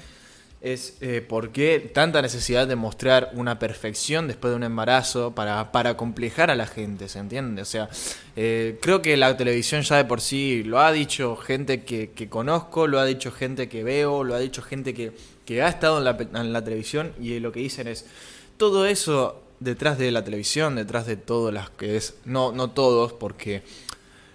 es 0.60 0.96
eh, 1.00 1.20
por 1.20 1.50
qué 1.50 1.90
tanta 1.92 2.22
necesidad 2.22 2.66
de 2.66 2.76
mostrar 2.76 3.30
una 3.34 3.58
perfección 3.58 4.26
después 4.26 4.50
de 4.50 4.56
un 4.56 4.62
embarazo 4.64 5.34
para, 5.34 5.70
para 5.70 5.96
complejar 5.96 6.50
a 6.50 6.54
la 6.54 6.66
gente, 6.66 7.08
¿se 7.08 7.18
entiende? 7.18 7.62
O 7.62 7.64
sea, 7.66 7.88
eh, 8.36 8.78
creo 8.80 9.02
que 9.02 9.16
la 9.16 9.36
televisión 9.36 9.82
ya 9.82 9.96
de 9.96 10.04
por 10.04 10.20
sí 10.20 10.62
lo 10.64 10.80
ha 10.80 10.92
dicho 10.92 11.36
gente 11.36 11.84
que, 11.84 12.10
que 12.10 12.28
conozco, 12.28 12.86
lo 12.86 12.98
ha 12.98 13.04
dicho 13.04 13.30
gente 13.30 13.68
que 13.68 13.84
veo, 13.84 14.24
lo 14.24 14.34
ha 14.34 14.38
dicho 14.38 14.62
gente 14.62 14.94
que, 14.94 15.12
que 15.44 15.62
ha 15.62 15.68
estado 15.68 15.98
en 15.98 16.04
la, 16.04 16.16
en 16.40 16.52
la 16.52 16.64
televisión 16.64 17.12
y 17.20 17.38
lo 17.38 17.52
que 17.52 17.60
dicen 17.60 17.86
es, 17.86 18.06
todo 18.56 18.86
eso 18.86 19.42
detrás 19.60 19.98
de 19.98 20.10
la 20.10 20.24
televisión, 20.24 20.76
detrás 20.76 21.06
de 21.06 21.16
todo 21.16 21.52
las 21.52 21.70
que 21.70 21.96
es, 21.96 22.14
no, 22.24 22.52
no 22.52 22.70
todos, 22.70 23.12
porque 23.12 23.62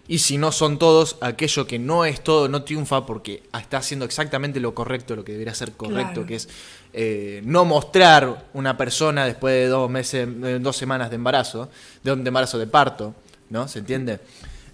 y 0.07 0.19
si 0.19 0.37
no 0.37 0.51
son 0.51 0.77
todos, 0.77 1.17
aquello 1.21 1.67
que 1.67 1.79
no 1.79 2.05
es 2.05 2.23
todo 2.23 2.49
no 2.49 2.63
triunfa 2.63 3.05
porque 3.05 3.43
está 3.57 3.77
haciendo 3.77 4.05
exactamente 4.05 4.59
lo 4.59 4.73
correcto, 4.73 5.15
lo 5.15 5.23
que 5.23 5.31
debería 5.31 5.53
ser 5.53 5.73
correcto, 5.73 6.25
que 6.25 6.35
es 6.35 6.49
eh, 6.93 7.41
no 7.45 7.65
mostrar 7.65 8.49
una 8.53 8.75
persona 8.75 9.25
después 9.25 9.53
de 9.53 9.67
dos 9.67 9.89
meses, 9.89 10.27
dos 10.61 10.75
semanas 10.75 11.09
de 11.09 11.15
embarazo, 11.15 11.69
de 12.03 12.11
un 12.11 12.25
embarazo 12.25 12.57
de 12.57 12.67
parto, 12.67 13.15
¿no? 13.49 13.67
¿Se 13.67 13.79
entiende? 13.79 14.19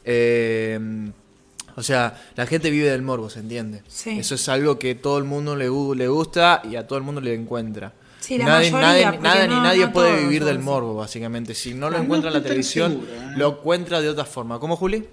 Eh, 0.03 0.79
o 1.77 1.83
sea, 1.83 2.19
la 2.35 2.47
gente 2.47 2.71
vive 2.71 2.89
del 2.89 3.03
morbo, 3.03 3.29
¿se 3.29 3.39
entiende? 3.39 3.83
Eso 4.05 4.33
es 4.33 4.49
algo 4.49 4.79
que 4.79 4.95
todo 4.95 5.19
el 5.19 5.25
mundo 5.25 5.55
le, 5.55 5.65
le 5.65 6.07
gusta 6.07 6.63
y 6.67 6.75
a 6.75 6.87
todo 6.87 6.97
el 6.97 7.05
mundo 7.05 7.21
le 7.21 7.35
encuentra. 7.35 7.93
nadie, 8.71 8.71
nadie, 8.71 9.47
ni 9.47 9.55
nadie 9.55 9.87
puede 9.89 10.21
vivir 10.21 10.43
del 10.43 10.57
morbo, 10.57 10.95
básicamente. 10.95 11.53
Si 11.53 11.75
no 11.75 11.91
lo 11.91 11.99
encuentra 11.99 12.29
en 12.29 12.33
la 12.33 12.41
televisión, 12.41 12.93
¿eh? 12.93 13.33
lo 13.35 13.49
encuentra 13.49 14.01
de 14.01 14.09
otra 14.09 14.25
forma. 14.25 14.59
¿Cómo, 14.59 14.75
Juli? 14.75 15.07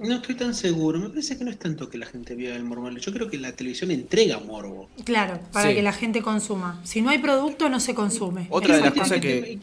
No 0.00 0.14
estoy 0.14 0.34
tan 0.34 0.54
seguro. 0.54 0.98
Me 0.98 1.08
parece 1.10 1.36
que 1.36 1.44
no 1.44 1.50
es 1.50 1.58
tanto 1.58 1.90
que 1.90 1.98
la 1.98 2.06
gente 2.06 2.34
viva 2.34 2.54
el 2.54 2.64
morbo. 2.64 2.88
Yo 2.90 3.12
creo 3.12 3.28
que 3.28 3.38
la 3.38 3.52
televisión 3.52 3.90
entrega 3.90 4.38
morbo. 4.38 4.88
Claro, 5.04 5.40
para 5.52 5.74
que 5.74 5.82
la 5.82 5.92
gente 5.92 6.22
consuma. 6.22 6.80
Si 6.84 7.02
no 7.02 7.10
hay 7.10 7.18
producto, 7.18 7.68
no 7.68 7.80
se 7.80 7.94
consume. 7.94 8.46
Otra 8.50 8.76
de 8.76 8.82
las 8.82 8.94
cosas 8.94 9.20
que. 9.20 9.58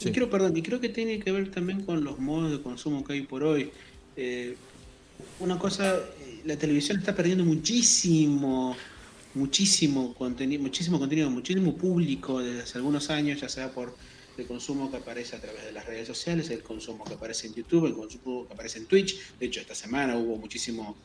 Y, 0.00 0.10
creo, 0.12 0.30
perdón, 0.30 0.56
y 0.56 0.62
creo 0.62 0.80
que 0.80 0.88
tiene 0.88 1.18
que 1.18 1.32
ver 1.32 1.50
también 1.50 1.82
con 1.82 2.04
los 2.04 2.18
modos 2.20 2.52
de 2.52 2.62
consumo 2.62 3.04
que 3.04 3.14
hay 3.14 3.22
por 3.22 3.42
hoy. 3.42 3.70
Eh, 4.16 4.56
una 5.40 5.58
cosa, 5.58 5.96
la 6.44 6.56
televisión 6.56 6.98
está 6.98 7.14
perdiendo 7.14 7.44
muchísimo, 7.44 8.76
muchísimo 9.34 10.14
contenido, 10.14 10.62
muchísimo 10.62 10.98
contenido, 10.98 11.30
muchísimo 11.30 11.76
público 11.76 12.40
desde 12.40 12.62
hace 12.62 12.78
algunos 12.78 13.10
años, 13.10 13.40
ya 13.40 13.48
sea 13.48 13.70
por 13.70 13.96
el 14.38 14.46
consumo 14.46 14.90
que 14.90 14.98
aparece 14.98 15.36
a 15.36 15.40
través 15.40 15.64
de 15.64 15.72
las 15.72 15.84
redes 15.86 16.06
sociales, 16.06 16.48
el 16.50 16.62
consumo 16.62 17.04
que 17.04 17.14
aparece 17.14 17.48
en 17.48 17.54
YouTube, 17.54 17.86
el 17.86 17.94
consumo 17.94 18.46
que 18.46 18.54
aparece 18.54 18.78
en 18.78 18.86
Twitch. 18.86 19.36
De 19.38 19.46
hecho, 19.46 19.60
esta 19.60 19.74
semana 19.74 20.16
hubo 20.16 20.36
muchísimo 20.36 20.96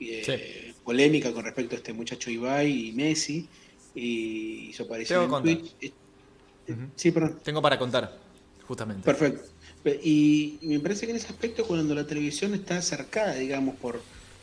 eh, 0.00 0.72
polémica 0.84 1.32
con 1.32 1.44
respecto 1.44 1.74
a 1.74 1.78
este 1.78 1.92
muchacho 1.92 2.30
Ibai 2.30 2.88
y 2.88 2.92
Messi 2.92 3.48
y 3.94 4.72
su 4.74 4.84
aparición 4.84 5.32
en 5.32 5.42
Twitch. 5.42 5.74
Eh, 5.80 5.92
sí, 6.96 7.10
perdón. 7.10 7.38
Tengo 7.42 7.60
para 7.60 7.78
contar, 7.78 8.18
justamente. 8.66 9.04
Perfecto. 9.04 9.48
Y, 10.02 10.58
me 10.62 10.80
parece 10.80 11.06
que 11.06 11.12
en 11.12 11.16
ese 11.16 11.28
aspecto, 11.28 11.66
cuando 11.66 11.94
la 11.94 12.06
televisión 12.06 12.54
está 12.54 12.80
cercada, 12.82 13.34
digamos, 13.34 13.76
por, 13.76 14.00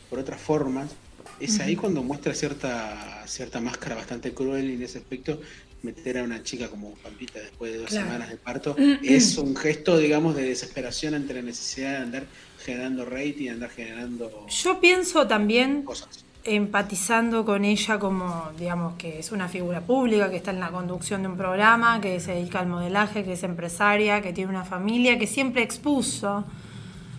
por 0.09 0.19
otras 0.19 0.41
formas, 0.41 0.91
es 1.39 1.59
ahí 1.59 1.75
cuando 1.75 2.01
muestra 2.03 2.33
cierta, 2.33 3.23
cierta 3.27 3.59
máscara 3.59 3.95
bastante 3.95 4.33
cruel 4.33 4.69
y 4.69 4.73
en 4.75 4.83
ese 4.83 4.99
aspecto 4.99 5.41
meter 5.83 6.17
a 6.17 6.23
una 6.23 6.41
chica 6.43 6.67
como 6.69 6.91
Pampita 6.95 7.39
después 7.39 7.71
de 7.73 7.79
dos 7.79 7.89
semanas 7.91 8.29
de 8.29 8.37
parto 8.37 8.75
es 9.03 9.37
un 9.37 9.55
gesto, 9.55 9.97
digamos, 9.97 10.35
de 10.35 10.43
desesperación 10.43 11.13
ante 11.13 11.33
la 11.35 11.41
necesidad 11.43 11.91
de 11.91 11.97
andar 11.97 12.23
generando 12.63 13.05
rating, 13.05 13.49
andar 13.49 13.69
generando. 13.69 14.45
Yo 14.49 14.79
pienso 14.79 15.27
también. 15.27 15.83
Cosas. 15.83 16.25
empatizando 16.43 17.43
con 17.43 17.65
ella 17.65 17.97
como, 17.99 18.51
digamos, 18.57 18.95
que 18.97 19.19
es 19.19 19.31
una 19.31 19.47
figura 19.49 19.81
pública, 19.81 20.29
que 20.29 20.37
está 20.37 20.51
en 20.51 20.59
la 20.59 20.69
conducción 20.69 21.21
de 21.23 21.27
un 21.27 21.37
programa, 21.37 21.99
que 22.01 22.19
se 22.19 22.33
dedica 22.33 22.59
al 22.59 22.67
modelaje, 22.67 23.23
que 23.23 23.33
es 23.33 23.43
empresaria, 23.43 24.21
que 24.21 24.31
tiene 24.33 24.49
una 24.51 24.63
familia, 24.63 25.17
que 25.17 25.25
siempre 25.27 25.63
expuso. 25.63 26.45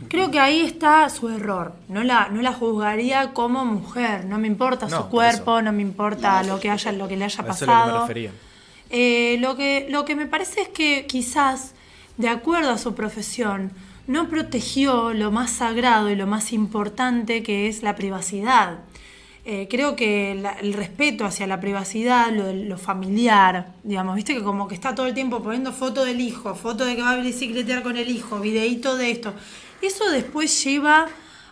Creo 0.08 0.30
que 0.30 0.38
ahí 0.38 0.60
está 0.60 1.08
su 1.08 1.28
error. 1.28 1.74
No 1.88 2.04
la, 2.04 2.28
no 2.28 2.40
la 2.42 2.52
juzgaría 2.52 3.32
como 3.32 3.64
mujer. 3.64 4.24
No 4.26 4.38
me 4.38 4.46
importa 4.46 4.86
No, 4.88 4.96
su 5.02 5.08
cuerpo, 5.08 5.56
eso. 5.58 5.62
no 5.62 5.72
me 5.72 5.82
importa 5.82 6.42
lo 6.44 6.60
que 6.60 6.70
haya, 6.70 6.92
lo 6.92 7.08
que 7.08 7.16
le 7.16 7.24
haya 7.24 7.42
eso 7.42 7.42
es 7.42 7.60
lo 7.60 7.66
que 7.66 7.82
me 7.82 7.82
pasado. 7.82 8.00
refería. 8.02 8.32
Eh, 8.90 9.36
lo, 9.40 9.56
que, 9.56 9.86
lo 9.90 10.04
que 10.04 10.16
me 10.16 10.26
parece 10.26 10.62
es 10.62 10.68
que 10.68 11.06
quizás, 11.06 11.74
de 12.16 12.28
acuerdo 12.28 12.70
a 12.70 12.78
su 12.78 12.94
profesión, 12.94 13.72
no 14.06 14.28
protegió 14.28 15.12
lo 15.12 15.30
más 15.30 15.50
sagrado 15.50 16.10
y 16.10 16.16
lo 16.16 16.26
más 16.26 16.52
importante 16.52 17.42
que 17.42 17.68
es 17.68 17.82
la 17.82 17.96
privacidad. 17.96 18.78
Eh, 19.44 19.68
creo 19.70 19.94
que 19.94 20.32
el 20.32 20.72
respeto 20.72 21.24
hacia 21.24 21.46
la 21.46 21.60
privacidad, 21.60 22.32
lo, 22.32 22.52
lo 22.52 22.78
familiar, 22.78 23.74
digamos, 23.84 24.16
viste 24.16 24.34
que 24.34 24.42
como 24.42 24.66
que 24.66 24.74
está 24.74 24.94
todo 24.94 25.06
el 25.06 25.14
tiempo 25.14 25.40
poniendo 25.40 25.72
foto 25.72 26.04
del 26.04 26.20
hijo, 26.20 26.54
foto 26.56 26.84
de 26.84 26.96
que 26.96 27.02
va 27.02 27.12
a 27.12 27.16
bicicletear 27.16 27.84
con 27.84 27.96
el 27.96 28.10
hijo, 28.10 28.40
videíto 28.40 28.96
de 28.96 29.12
esto. 29.12 29.34
Eso 29.82 30.10
después 30.10 30.64
lleva 30.64 31.06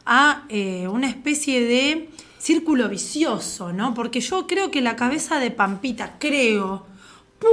a 0.06 0.42
eh, 0.48 0.88
una 0.88 1.08
especie 1.08 1.60
de 1.60 2.08
círculo 2.38 2.88
vicioso, 2.88 3.72
¿no? 3.72 3.94
Porque 3.94 4.20
yo 4.20 4.46
creo 4.46 4.70
que 4.70 4.80
la 4.80 4.96
cabeza 4.96 5.38
de 5.38 5.50
Pampita, 5.50 6.16
creo, 6.18 6.86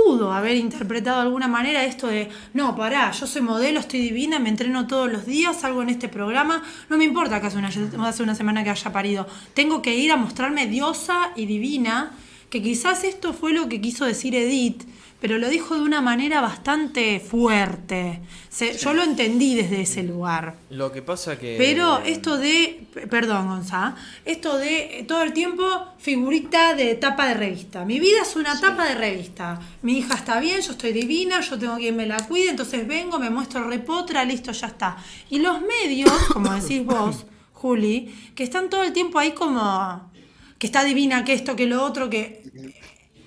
pudo 0.06 0.32
haber 0.32 0.56
interpretado 0.58 1.18
de 1.18 1.24
alguna 1.24 1.48
manera 1.48 1.84
esto 1.84 2.08
de, 2.08 2.30
no, 2.54 2.76
pará, 2.76 3.12
yo 3.12 3.28
soy 3.28 3.42
modelo, 3.42 3.80
estoy 3.80 4.02
divina, 4.02 4.40
me 4.40 4.50
entreno 4.50 4.88
todos 4.88 5.12
los 5.12 5.26
días, 5.26 5.62
salgo 5.62 5.82
en 5.82 5.90
este 5.90 6.10
programa, 6.10 6.64
no 6.90 6.98
me 6.98 7.04
importa 7.04 7.40
que 7.42 7.48
hace 7.48 7.58
una, 7.58 7.70
hace 8.08 8.24
una 8.24 8.36
semana 8.36 8.64
que 8.64 8.70
haya 8.70 8.92
parido, 8.94 9.28
tengo 9.54 9.82
que 9.82 9.96
ir 9.96 10.12
a 10.12 10.18
mostrarme 10.18 10.68
diosa 10.68 11.32
y 11.36 11.46
divina, 11.46 12.12
que 12.50 12.62
quizás 12.62 13.04
esto 13.04 13.34
fue 13.34 13.54
lo 13.54 13.70
que 13.70 13.80
quiso 13.82 14.06
decir 14.06 14.36
Edith, 14.36 14.84
pero 15.22 15.38
lo 15.38 15.48
dijo 15.50 15.75
de 15.75 15.82
una 15.82 16.01
manera 16.01 16.42
bastante 16.42 17.20
fuerte. 17.20 18.20
Se- 18.50 18.75
Yo 18.78 18.94
lo 18.94 19.04
entendí 19.04 19.56
desde 19.56 19.82
ese 19.82 20.04
lugar. 20.04 20.56
Lo 20.72 20.92
que 20.92 21.01
pasa 21.04 21.38
que. 21.40 21.56
Pero 21.58 22.00
esto 22.00 22.38
de, 22.38 22.86
perdón 23.10 23.48
Gonza, 23.48 23.96
esto 24.25 24.58
de 24.58 25.00
eh, 25.00 25.04
todo 25.04 25.22
el 25.24 25.32
tiempo 25.32 25.63
figurita 26.00 26.74
de 26.74 26.96
tapa 26.96 27.28
de 27.28 27.36
revista. 27.36 27.86
Mi 27.86 28.00
vida 28.00 28.24
es 28.24 28.36
una 28.36 28.60
tapa 28.60 28.86
de 28.90 28.96
revista. 28.96 29.60
Mi 29.84 30.00
hija 30.00 30.16
está 30.16 30.40
bien, 30.40 30.60
yo 30.62 30.72
estoy 30.72 30.92
divina, 30.92 31.40
yo 31.42 31.58
tengo 31.60 31.78
quien 31.78 31.96
me 31.96 32.08
la 32.08 32.18
cuide, 32.28 32.50
entonces 32.50 32.88
vengo, 32.88 33.20
me 33.20 33.30
muestro 33.30 33.63
repotra, 33.70 34.25
listo, 34.25 34.51
ya 34.51 34.68
está. 34.68 34.98
Y 35.30 35.38
los 35.40 35.62
medios, 35.62 36.12
como 36.34 36.51
decís 36.51 36.84
vos, 36.84 37.25
Juli, 37.54 38.12
que 38.34 38.44
están 38.44 38.72
todo 38.72 38.82
el 38.84 38.92
tiempo 38.92 39.20
ahí 39.20 39.34
como 39.34 40.12
que 40.58 40.66
está 40.66 40.84
divina, 40.84 41.24
que 41.24 41.34
esto, 41.34 41.56
que 41.56 41.68
lo 41.68 41.84
otro, 41.84 42.10
que 42.10 42.42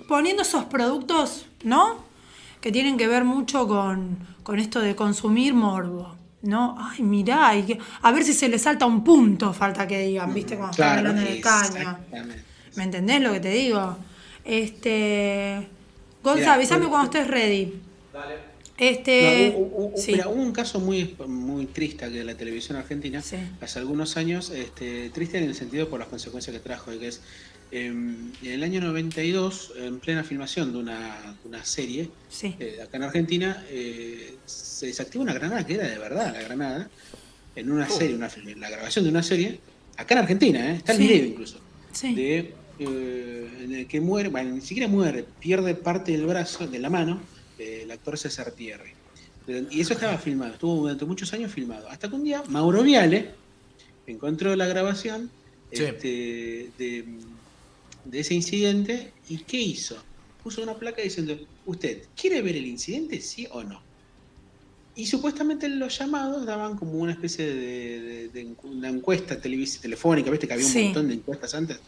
poniendo 0.09 0.43
esos 0.43 0.65
productos, 0.65 1.47
¿no? 1.63 2.05
Que 2.61 2.73
tienen 2.73 2.97
que 2.97 3.07
ver 3.09 3.25
mucho 3.25 3.67
con, 3.69 4.19
con 4.43 4.59
esto 4.59 4.81
de 4.81 4.95
consumir 4.97 5.55
morbo. 5.55 6.15
¿No? 6.43 6.77
Ay, 6.79 7.03
mirá, 7.03 7.57
y 7.57 7.63
que- 7.63 7.79
a 8.03 8.13
ver 8.13 8.23
si 8.23 8.35
se 8.35 8.51
le 8.51 8.59
salta 8.59 8.85
un 8.85 9.03
punto, 9.03 9.55
falta 9.55 9.87
que 9.89 9.99
digan, 10.07 10.35
¿viste? 10.35 10.57
Cuando 10.57 10.73
están 10.73 10.93
Claro, 10.93 11.09
hablando 11.09 11.23
en 11.31 11.37
el 11.37 11.41
caño. 11.41 11.65
exactamente. 11.79 12.43
¿Me 12.77 12.83
entendés 12.85 13.21
lo 13.23 13.33
que 13.33 13.41
te 13.41 13.49
digo? 13.49 13.97
Este. 14.45 15.69
Gonza, 16.23 16.41
Mirá, 16.41 16.55
avísame 16.55 16.87
cuando 16.89 17.05
estés 17.11 17.29
ready. 17.29 17.81
Dale. 18.13 18.35
Este. 18.77 19.53
No, 19.53 19.59
hubo, 19.59 19.87
hubo- 19.89 19.97
sí. 19.97 20.13
mira, 20.13 20.29
hubo 20.29 20.43
un 20.43 20.53
caso 20.53 20.81
muy, 20.81 21.17
muy 21.27 21.65
triste 21.67 22.11
de 22.11 22.25
la 22.25 22.35
televisión 22.35 22.77
argentina 22.77 23.23
Sí. 23.23 23.37
hace 23.63 23.79
algunos 23.79 24.17
años, 24.19 24.51
este, 24.51 25.09
triste 25.11 25.39
en 25.39 25.45
el 25.45 25.55
sentido 25.55 25.89
por 25.89 25.99
las 26.01 26.09
consecuencias 26.09 26.55
que 26.55 26.61
trajo, 26.61 26.91
que 26.99 27.09
es 27.09 27.21
en 27.75 28.33
el 28.45 28.63
año 28.63 28.81
92, 28.81 29.73
en 29.79 29.99
plena 29.99 30.23
filmación 30.23 30.73
de 30.73 30.79
una, 30.79 31.37
de 31.43 31.49
una 31.49 31.65
serie, 31.65 32.09
Sí. 32.29 32.55
eh, 32.61 32.79
acá 32.83 32.99
en 32.99 33.03
Argentina, 33.03 33.65
eh, 33.69 34.37
se 34.47 34.87
desactiva 34.87 35.23
una 35.25 35.35
granada 35.35 35.67
que 35.67 35.75
era 35.75 35.89
de 35.89 35.99
verdad 35.99 36.33
la 36.33 36.43
granada, 36.43 36.89
en 37.57 37.71
una 37.73 37.89
serie, 37.89 38.15
una, 38.17 38.29
en 38.47 38.61
la 38.61 38.71
grabación 38.71 39.05
de 39.05 39.11
una 39.11 39.23
serie, 39.25 39.59
acá 39.97 40.15
en 40.15 40.19
Argentina, 40.21 40.71
eh, 40.73 40.77
está 40.77 40.93
el 40.93 40.99
Sí. 40.99 41.05
video 41.09 41.25
incluso 41.27 41.59
Sí. 41.93 42.15
de 42.15 42.55
eh, 42.81 43.49
en 43.63 43.73
el 43.73 43.87
que 43.87 44.01
muere, 44.01 44.29
bueno, 44.29 44.51
ni 44.55 44.61
siquiera 44.61 44.89
muere, 44.89 45.25
pierde 45.41 45.75
parte 45.77 46.11
del 46.13 46.27
brazo, 46.27 46.67
de 46.67 46.79
la 46.81 46.91
mano, 46.91 47.21
eh, 47.59 47.81
el 47.85 47.91
actor 47.93 48.19
César 48.19 48.53
Pierri. 48.53 48.91
Y 49.71 49.81
eso 49.81 49.93
estaba 49.93 50.17
filmado, 50.19 50.55
estuvo 50.55 50.75
durante 50.83 51.05
muchos 51.05 51.33
años 51.35 51.53
filmado. 51.53 51.89
Hasta 51.89 52.09
que 52.09 52.15
un 52.17 52.25
día 52.25 52.43
Mauro 52.49 52.83
Viale 52.83 53.31
encontró 54.09 54.57
la 54.57 54.67
grabación 54.67 55.31
Sí. 55.73 55.85
este, 55.85 56.71
de, 56.79 57.05
de 58.05 58.21
ese 58.21 58.35
incidente 58.35 59.13
y 59.29 59.39
¿qué 59.39 59.57
hizo? 59.59 59.97
Puso 60.43 60.63
una 60.63 60.75
placa 60.79 61.03
diciendo, 61.03 61.39
¿usted 61.67 62.03
quiere 62.21 62.43
ver 62.43 62.57
el 62.57 62.67
incidente, 62.67 63.21
sí 63.21 63.47
o 63.51 63.63
no? 63.65 63.83
Y 64.97 65.07
supuestamente 65.07 65.69
los 65.69 65.99
llamados 65.99 66.47
daban 66.47 66.77
como 66.77 66.93
una 66.93 67.13
especie 67.13 67.47
de, 67.47 68.01
de- 68.01 68.29
de 68.29 68.47
encu- 68.47 68.65
una 68.71 68.89
encuesta 68.89 69.41
televis- 69.41 69.81
telefónica, 69.81 70.31
viste 70.31 70.47
que 70.47 70.53
había 70.55 70.67
un 70.67 70.73
Sí. 70.73 70.83
montón 70.85 71.09
de 71.09 71.15
encuestas 71.15 71.55
antes, 71.55 71.79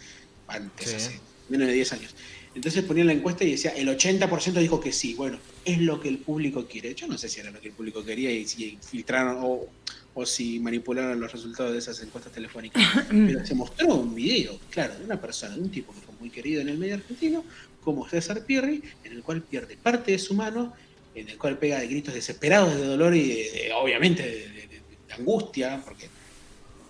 antes, 0.49 0.88
Sí. 0.90 0.96
hace 0.96 1.20
menos 1.49 1.68
de 1.68 1.75
10 1.75 1.92
años. 1.92 2.14
Entonces 2.56 2.82
ponían 2.84 3.06
la 3.06 3.12
encuesta 3.12 3.44
y 3.44 3.50
decía, 3.52 3.70
el 3.76 3.86
80% 3.88 4.54
dijo 4.54 4.80
que 4.80 4.90
sí. 4.90 5.14
Bueno, 5.14 5.38
es 5.64 5.78
lo 5.78 6.00
que 6.00 6.08
el 6.08 6.18
público 6.18 6.66
quiere. 6.66 6.94
Yo 6.94 7.06
no 7.06 7.18
sé 7.18 7.28
si 7.28 7.38
era 7.40 7.50
lo 7.50 7.60
que 7.60 7.68
el 7.68 7.75
público 7.75 8.02
quería 8.02 8.30
y 8.32 8.46
si 8.48 8.78
filtraron 8.80 9.36
o, 9.42 9.66
o 10.14 10.25
si 10.26 10.58
manipularon 10.58 11.20
los 11.20 11.30
resultados 11.30 11.72
de 11.72 11.78
esas 11.78 12.02
encuestas 12.02 12.32
telefónicas. 12.32 12.82
Pero 13.10 13.44
se 13.46 13.54
mostró 13.54 13.94
un 13.96 14.14
video, 14.14 14.58
claro, 14.70 14.96
de 14.98 15.04
una 15.04 15.20
persona, 15.20 15.54
de 15.54 15.60
un 15.60 15.70
tipo 15.70 15.92
que 15.92 16.00
fue 16.00 16.14
muy 16.18 16.30
querido 16.30 16.62
en 16.62 16.70
el 16.70 16.78
medio 16.78 16.94
argentino, 16.94 17.44
como 17.82 18.08
César 18.08 18.42
Pierri, 18.46 18.82
en 19.04 19.12
el 19.12 19.22
cual 19.22 19.42
pierde 19.42 19.76
parte 19.76 20.12
de 20.12 20.18
su 20.18 20.32
mano, 20.32 20.72
en 21.14 21.28
el 21.28 21.36
cual 21.36 21.58
pega 21.58 21.78
de 21.78 21.88
gritos 21.88 22.14
desesperados 22.14 22.75
de 22.75 22.84
dolor 22.86 23.14
y 23.14 23.28
de- 23.28 23.34
de- 23.50 23.72
obviamente 23.75 24.22
de, 24.22 24.30
de- 24.30 24.48
de- 24.48 24.80
de 25.08 25.12
angustia, 25.14 25.82
porque 25.84 26.08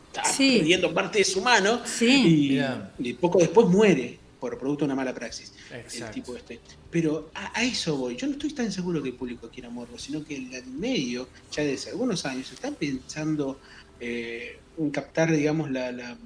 está 0.06 0.24
Sí. 0.32 0.58
perdiendo 0.58 0.94
parte 0.94 1.18
de 1.18 1.24
su 1.24 1.42
mano, 1.42 1.82
Sí. 1.84 2.06
y, 2.46 2.48
Mirá. 2.52 2.92
y 3.00 3.12
poco 3.14 3.40
después 3.40 3.66
muere 3.66 4.18
por 4.50 4.58
producto 4.58 4.84
de 4.84 4.86
una 4.86 4.94
mala 4.94 5.12
praxis 5.14 5.52
el 5.70 5.80
Exacto. 5.80 6.14
tipo 6.14 6.36
este. 6.36 6.60
Pero 6.90 7.30
a, 7.34 7.58
a 7.58 7.64
eso 7.64 7.96
voy. 7.96 8.16
Yo 8.16 8.26
no 8.26 8.34
estoy 8.34 8.52
tan 8.52 8.70
seguro 8.70 9.02
que 9.02 9.08
el 9.10 9.14
público 9.16 9.48
quiera 9.50 9.68
morbo, 9.70 9.98
sino 9.98 10.24
que 10.24 10.36
el 10.36 10.66
medio, 10.66 11.28
ya 11.52 11.62
desde 11.64 11.90
algunos 11.90 12.24
años, 12.24 12.50
está 12.52 12.70
pensando 12.70 13.60
eh, 14.00 14.58
en 14.78 14.90
captar, 14.90 15.32
digamos, 15.32 15.70
la, 15.70 15.90
la, 15.92 16.16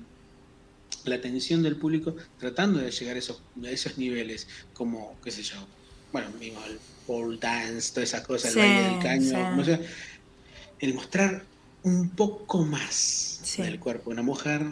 la 1.05 1.15
atención 1.15 1.63
del 1.63 1.77
público, 1.77 2.15
tratando 2.39 2.79
de 2.81 2.91
llegar 2.91 3.17
a 3.17 3.19
esos, 3.19 3.43
a 3.65 3.71
esos 3.71 3.97
niveles, 3.97 4.47
como, 4.75 5.17
qué 5.25 5.31
sé 5.31 5.43
yo, 5.43 5.57
bueno, 6.13 6.29
mismo 6.39 6.61
el 6.67 6.79
pole 7.07 7.39
dance, 7.39 7.93
todas 7.95 8.11
esas 8.11 8.27
cosas, 8.27 8.53
Sí, 8.53 8.59
el 8.61 8.67
baile 8.67 8.83
del 8.91 8.99
caño, 9.03 9.29
sí. 9.31 9.35
como 9.51 9.65
sea, 9.65 9.81
el 10.81 10.95
mostrar 10.95 11.45
un 11.83 12.11
poco 12.11 12.65
más 12.65 13.41
Sí. 13.43 13.63
del 13.63 13.79
cuerpo 13.81 14.11
de 14.11 14.15
una 14.15 14.23
mujer 14.23 14.67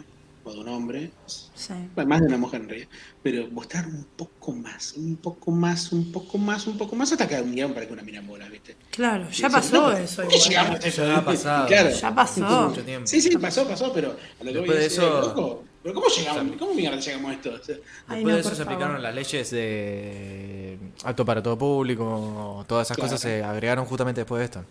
o 0.49 0.53
de 0.53 0.59
un 0.59 0.67
hombre, 0.69 1.11
Sí. 1.53 1.73
más 1.95 2.21
de 2.21 2.27
una 2.27 2.37
mujer 2.37 2.61
en 2.61 2.69
realidad, 2.69 2.89
pero 3.21 3.47
mostrar 3.51 3.85
un 3.87 4.03
poco 4.15 4.51
más, 4.51 4.93
un 4.93 5.15
poco 5.17 5.51
más, 5.51 5.91
un 5.91 6.11
poco 6.11 6.37
más, 6.37 6.65
un 6.67 6.77
poco 6.77 6.95
más, 6.95 7.11
hasta 7.11 7.27
que 7.27 7.39
un 7.41 7.53
guion 7.53 7.73
para 7.73 7.85
que 7.87 7.93
una 7.93 8.01
mina 8.03 8.21
mola, 8.21 8.47
¿viste? 8.49 8.75
Claro, 8.91 9.29
ya 9.29 9.49
pasó 9.49 9.89
no, 9.91 9.97
eso. 9.97 10.23
¿cómo 10.23 10.35
igual. 10.35 10.49
llegamos 10.49 10.79
a 10.83 10.87
eso? 10.87 11.05
Ya 11.05 11.17
ha 11.17 11.25
pasado. 11.25 11.67
Claro. 11.67 11.89
Ya 11.91 12.15
pasó. 12.15 12.69
Mucho 12.69 12.83
tiempo. 12.83 13.07
Sí, 13.07 13.21
sí, 13.21 13.37
pasó, 13.37 13.67
pasó, 13.67 13.91
pero 13.93 14.09
a 14.39 14.43
lo 14.43 14.51
que 14.51 14.57
Después 14.59 14.67
voy 14.67 14.77
de 14.77 14.85
es, 14.85 14.93
eso- 14.93 15.07
eh, 15.19 15.21
loco, 15.27 15.63
pero 15.83 15.95
¿cómo 15.95 16.07
llegamos? 16.07 16.57
¿Cómo 16.57 16.73
mierda 16.73 16.99
llegamos 16.99 17.31
a 17.31 17.33
esto? 17.35 17.49
O 17.53 17.63
sea, 17.63 17.75
Ay, 18.07 18.15
Después 18.17 18.23
no, 18.25 18.33
de 18.35 18.39
eso 18.41 18.55
se 18.55 18.61
aplicaron 18.63 19.01
las 19.01 19.15
leyes 19.15 19.49
de 19.51 20.77
apto 21.03 21.25
para 21.25 21.41
todo 21.43 21.57
público, 21.57 22.65
todas 22.67 22.87
esas 22.87 22.97
Claro. 22.97 23.07
cosas 23.11 23.21
se 23.21 23.43
agregaron 23.43 23.85
justamente 23.85 24.21
después 24.21 24.39
de 24.39 24.45
esto. 24.45 24.63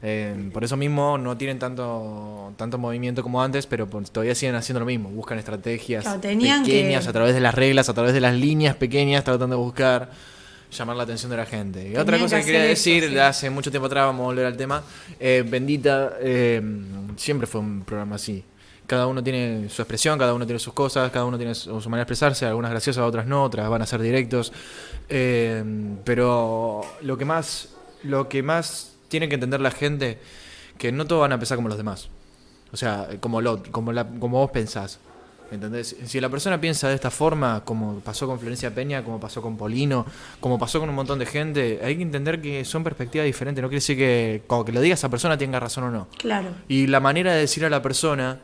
Eh, 0.00 0.50
por 0.52 0.62
eso 0.62 0.76
mismo 0.76 1.18
no 1.18 1.36
tienen 1.36 1.58
tanto 1.58 2.52
tanto 2.56 2.78
movimiento 2.78 3.22
como 3.22 3.42
antes, 3.42 3.66
pero 3.66 3.88
por- 3.88 4.08
todavía 4.08 4.34
siguen 4.34 4.54
haciendo 4.54 4.78
lo 4.80 4.86
mismo, 4.86 5.08
buscan 5.10 5.38
estrategias 5.38 6.04
Claro, 6.04 6.20
pequeñas 6.20 6.64
que- 6.64 7.08
a 7.08 7.12
través 7.12 7.34
de 7.34 7.40
las 7.40 7.54
reglas, 7.54 7.88
a 7.88 7.94
través 7.94 8.12
de 8.14 8.20
las 8.20 8.34
líneas 8.34 8.76
pequeñas, 8.76 9.24
tratando 9.24 9.56
de 9.56 9.62
buscar 9.62 10.10
llamar 10.70 10.96
la 10.96 11.02
atención 11.02 11.30
de 11.30 11.36
la 11.36 11.46
gente. 11.46 11.88
Y 11.90 11.96
otra 11.96 12.18
cosa 12.18 12.36
que 12.36 12.42
que 12.44 12.52
quería 12.52 12.62
decir, 12.68 13.08
sí. 13.08 13.18
hace 13.18 13.50
mucho 13.50 13.70
tiempo 13.70 13.86
atrás, 13.86 14.06
vamos 14.06 14.20
a 14.22 14.26
volver 14.26 14.46
al 14.46 14.56
tema, 14.56 14.82
eh, 15.18 15.44
Bendita 15.48 16.12
eh, 16.20 16.62
siempre 17.16 17.46
fue 17.48 17.60
un 17.60 17.82
programa 17.84 18.16
así. 18.16 18.44
Cada 18.86 19.06
uno 19.06 19.22
tiene 19.22 19.68
su 19.68 19.82
expresión, 19.82 20.18
cada 20.18 20.32
uno 20.32 20.46
tiene 20.46 20.58
sus 20.60 20.72
cosas, 20.74 21.10
cada 21.10 21.24
uno 21.24 21.36
tiene 21.36 21.54
su, 21.54 21.72
manera 21.74 21.96
de 21.96 22.02
expresarse, 22.02 22.46
algunas 22.46 22.70
graciosas, 22.70 23.02
otras 23.04 23.26
no, 23.26 23.42
otras 23.42 23.68
van 23.68 23.82
a 23.82 23.86
ser 23.86 24.00
directos. 24.00 24.52
Eh, 25.08 25.62
pero 26.04 26.82
lo 27.02 27.18
que 27.18 27.24
más, 27.24 27.70
lo 28.04 28.28
que 28.28 28.42
más 28.42 28.94
tiene 29.08 29.28
que 29.28 29.34
entender 29.34 29.60
la 29.60 29.70
gente, 29.70 30.18
que 30.78 30.92
no 30.92 31.06
todos 31.06 31.22
van 31.22 31.32
a 31.32 31.38
pensar 31.38 31.56
como 31.56 31.68
los 31.68 31.78
demás. 31.78 32.08
O 32.72 32.76
sea, 32.76 33.08
como, 33.20 33.40
lo, 33.40 33.62
como, 33.70 33.92
la, 33.92 34.06
como 34.06 34.38
vos 34.38 34.50
pensás. 34.50 35.00
¿Entendés? 35.50 35.96
Si 36.04 36.20
la 36.20 36.28
persona 36.28 36.60
piensa 36.60 36.88
de 36.88 36.94
esta 36.94 37.10
forma, 37.10 37.62
como 37.64 38.00
pasó 38.00 38.26
con 38.26 38.38
Florencia 38.38 38.74
Peña, 38.74 39.02
como 39.02 39.18
pasó 39.18 39.40
con 39.40 39.56
Polino, 39.56 40.04
como 40.40 40.58
pasó 40.58 40.78
con 40.78 40.90
un 40.90 40.94
montón 40.94 41.18
de 41.18 41.24
gente, 41.24 41.80
hay 41.82 41.96
que 41.96 42.02
entender 42.02 42.42
que 42.42 42.66
son 42.66 42.84
perspectivas 42.84 43.24
diferentes. 43.24 43.62
No 43.62 43.68
quiere 43.68 43.78
decir 43.78 43.96
que, 43.96 44.42
como 44.46 44.64
que 44.64 44.72
lo 44.72 44.80
diga 44.82 44.92
esa 44.92 45.08
persona 45.08 45.38
tenga 45.38 45.58
razón 45.58 45.84
o 45.84 45.90
no. 45.90 46.08
Claro. 46.18 46.50
Y 46.68 46.86
la 46.86 47.00
manera 47.00 47.32
de 47.32 47.40
decir 47.40 47.64
a 47.64 47.70
la 47.70 47.80
persona 47.80 48.38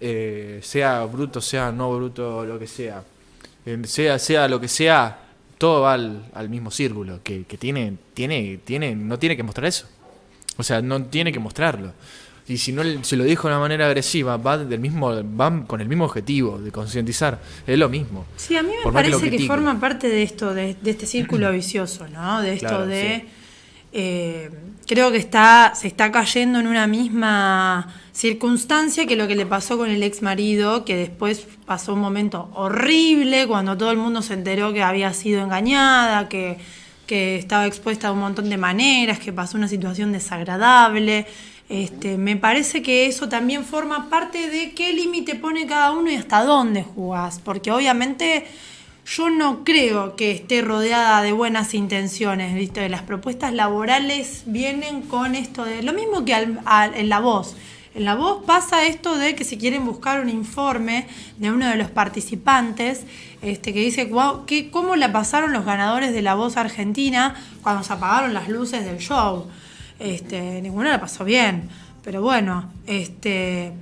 eh, 0.00 0.58
sea 0.62 1.04
bruto, 1.04 1.40
sea 1.40 1.70
no 1.70 1.94
bruto, 1.94 2.44
lo 2.44 2.58
que 2.58 2.66
sea, 2.66 3.04
eh, 3.64 3.80
sea, 3.84 4.18
sea 4.18 4.48
lo 4.48 4.60
que 4.60 4.68
sea, 4.68 5.26
todo 5.58 5.82
va 5.82 5.92
al, 5.92 6.28
al 6.34 6.48
mismo 6.48 6.72
círculo, 6.72 7.20
que, 7.22 7.44
que 7.44 7.56
tiene, 7.56 7.96
tiene, 8.14 8.58
tiene, 8.64 8.96
no 8.96 9.16
tiene 9.16 9.36
que 9.36 9.44
mostrar 9.44 9.66
eso. 9.66 9.86
O 10.58 10.62
sea, 10.62 10.82
no 10.82 11.02
tiene 11.04 11.32
que 11.32 11.38
mostrarlo. 11.38 11.92
Y 12.46 12.56
si 12.58 12.72
no 12.72 12.82
se 13.04 13.16
lo 13.16 13.24
dijo 13.24 13.46
de 13.48 13.54
una 13.54 13.60
manera 13.60 13.86
agresiva, 13.86 14.36
va 14.38 14.58
del 14.58 14.80
mismo, 14.80 15.14
van 15.22 15.64
con 15.64 15.80
el 15.80 15.88
mismo 15.88 16.04
objetivo 16.04 16.58
de 16.58 16.70
concientizar. 16.72 17.38
Es 17.66 17.78
lo 17.78 17.88
mismo. 17.88 18.24
Sí, 18.36 18.56
a 18.56 18.62
mí 18.62 18.70
me 18.70 18.82
Por 18.82 18.92
que 18.92 19.10
parece 19.10 19.30
que, 19.30 19.46
forma 19.46 19.78
parte 19.78 20.08
de 20.08 20.22
esto, 20.22 20.54
de, 20.54 20.74
de 20.80 20.90
este 20.90 21.06
círculo 21.06 21.52
vicioso, 21.52 22.06
¿no? 22.08 22.40
De 22.42 22.54
esto 22.54 22.68
Claro, 22.68 22.86
de. 22.86 23.22
sí. 23.22 23.28
eh, 23.92 24.50
creo 24.86 25.12
que 25.12 25.18
está, 25.18 25.72
se 25.74 25.86
está 25.88 26.10
cayendo 26.10 26.58
en 26.58 26.66
una 26.66 26.86
misma 26.86 27.94
circunstancia 28.12 29.06
que 29.06 29.14
lo 29.16 29.28
que 29.28 29.36
le 29.36 29.44
pasó 29.46 29.76
con 29.76 29.90
el 29.90 30.02
ex 30.02 30.22
marido, 30.22 30.86
que 30.86 30.96
después 30.96 31.46
pasó 31.66 31.92
un 31.92 32.00
momento 32.00 32.50
horrible 32.54 33.46
cuando 33.46 33.76
todo 33.76 33.90
el 33.90 33.98
mundo 33.98 34.22
se 34.22 34.32
enteró 34.34 34.72
que 34.72 34.82
había 34.82 35.12
sido 35.12 35.42
engañada, 35.42 36.28
que, 36.30 36.56
que 37.08 37.36
estaba 37.36 37.66
expuesta 37.66 38.06
a 38.08 38.12
un 38.12 38.20
montón 38.20 38.48
de 38.50 38.56
maneras, 38.58 39.18
que 39.18 39.32
pasó 39.32 39.56
una 39.56 39.66
situación 39.66 40.12
desagradable. 40.12 41.26
Este, 41.68 42.16
me 42.16 42.36
parece 42.36 42.82
que 42.82 43.06
eso 43.06 43.28
también 43.28 43.64
forma 43.64 44.08
parte 44.08 44.48
de 44.48 44.72
qué 44.72 44.92
límite 44.92 45.34
pone 45.34 45.66
cada 45.66 45.90
uno 45.90 46.10
y 46.10 46.14
hasta 46.14 46.44
dónde 46.44 46.82
jugás, 46.84 47.40
porque 47.44 47.72
obviamente 47.72 48.46
yo 49.06 49.30
no 49.30 49.64
creo 49.64 50.16
que 50.16 50.30
esté 50.32 50.60
rodeada 50.62 51.22
de 51.22 51.32
buenas 51.32 51.72
intenciones, 51.74 52.54
¿viste? 52.54 52.88
Las 52.88 53.02
propuestas 53.02 53.52
laborales 53.54 54.42
vienen 54.46 55.00
con 55.02 55.34
esto 55.34 55.64
de 55.64 55.82
lo 55.82 55.92
mismo 55.94 56.24
que 56.26 56.34
al- 56.34 56.94
en 56.94 57.08
la 57.08 57.18
voz. 57.20 57.56
En 57.94 58.04
la 58.04 58.14
voz 58.14 58.44
pasa 58.44 58.86
esto 58.86 59.16
de 59.16 59.34
que 59.34 59.44
si 59.44 59.56
quieren 59.58 59.84
buscar 59.84 60.20
un 60.20 60.28
informe 60.28 61.06
de 61.38 61.50
uno 61.50 61.66
de 61.66 61.76
los 61.76 61.90
participantes 61.90 63.02
este, 63.42 63.72
que 63.72 63.80
dice 63.80 64.04
"Guau, 64.04 64.44
¿qué- 64.46 64.70
cómo 64.70 64.94
la 64.96 65.10
pasaron 65.12 65.52
los 65.52 65.64
ganadores 65.64 66.12
de 66.12 66.22
la 66.22 66.34
voz 66.34 66.56
argentina 66.56 67.34
cuando 67.62 67.82
se 67.82 67.92
apagaron 67.92 68.34
las 68.34 68.48
luces 68.48 68.84
del 68.84 68.98
show. 68.98 69.46
Este, 69.98 70.60
ninguna 70.62 70.90
la 70.90 71.00
pasó 71.00 71.24
bien. 71.24 71.68
Pero 72.04 72.22
bueno, 72.22 72.70
este, 72.86 73.72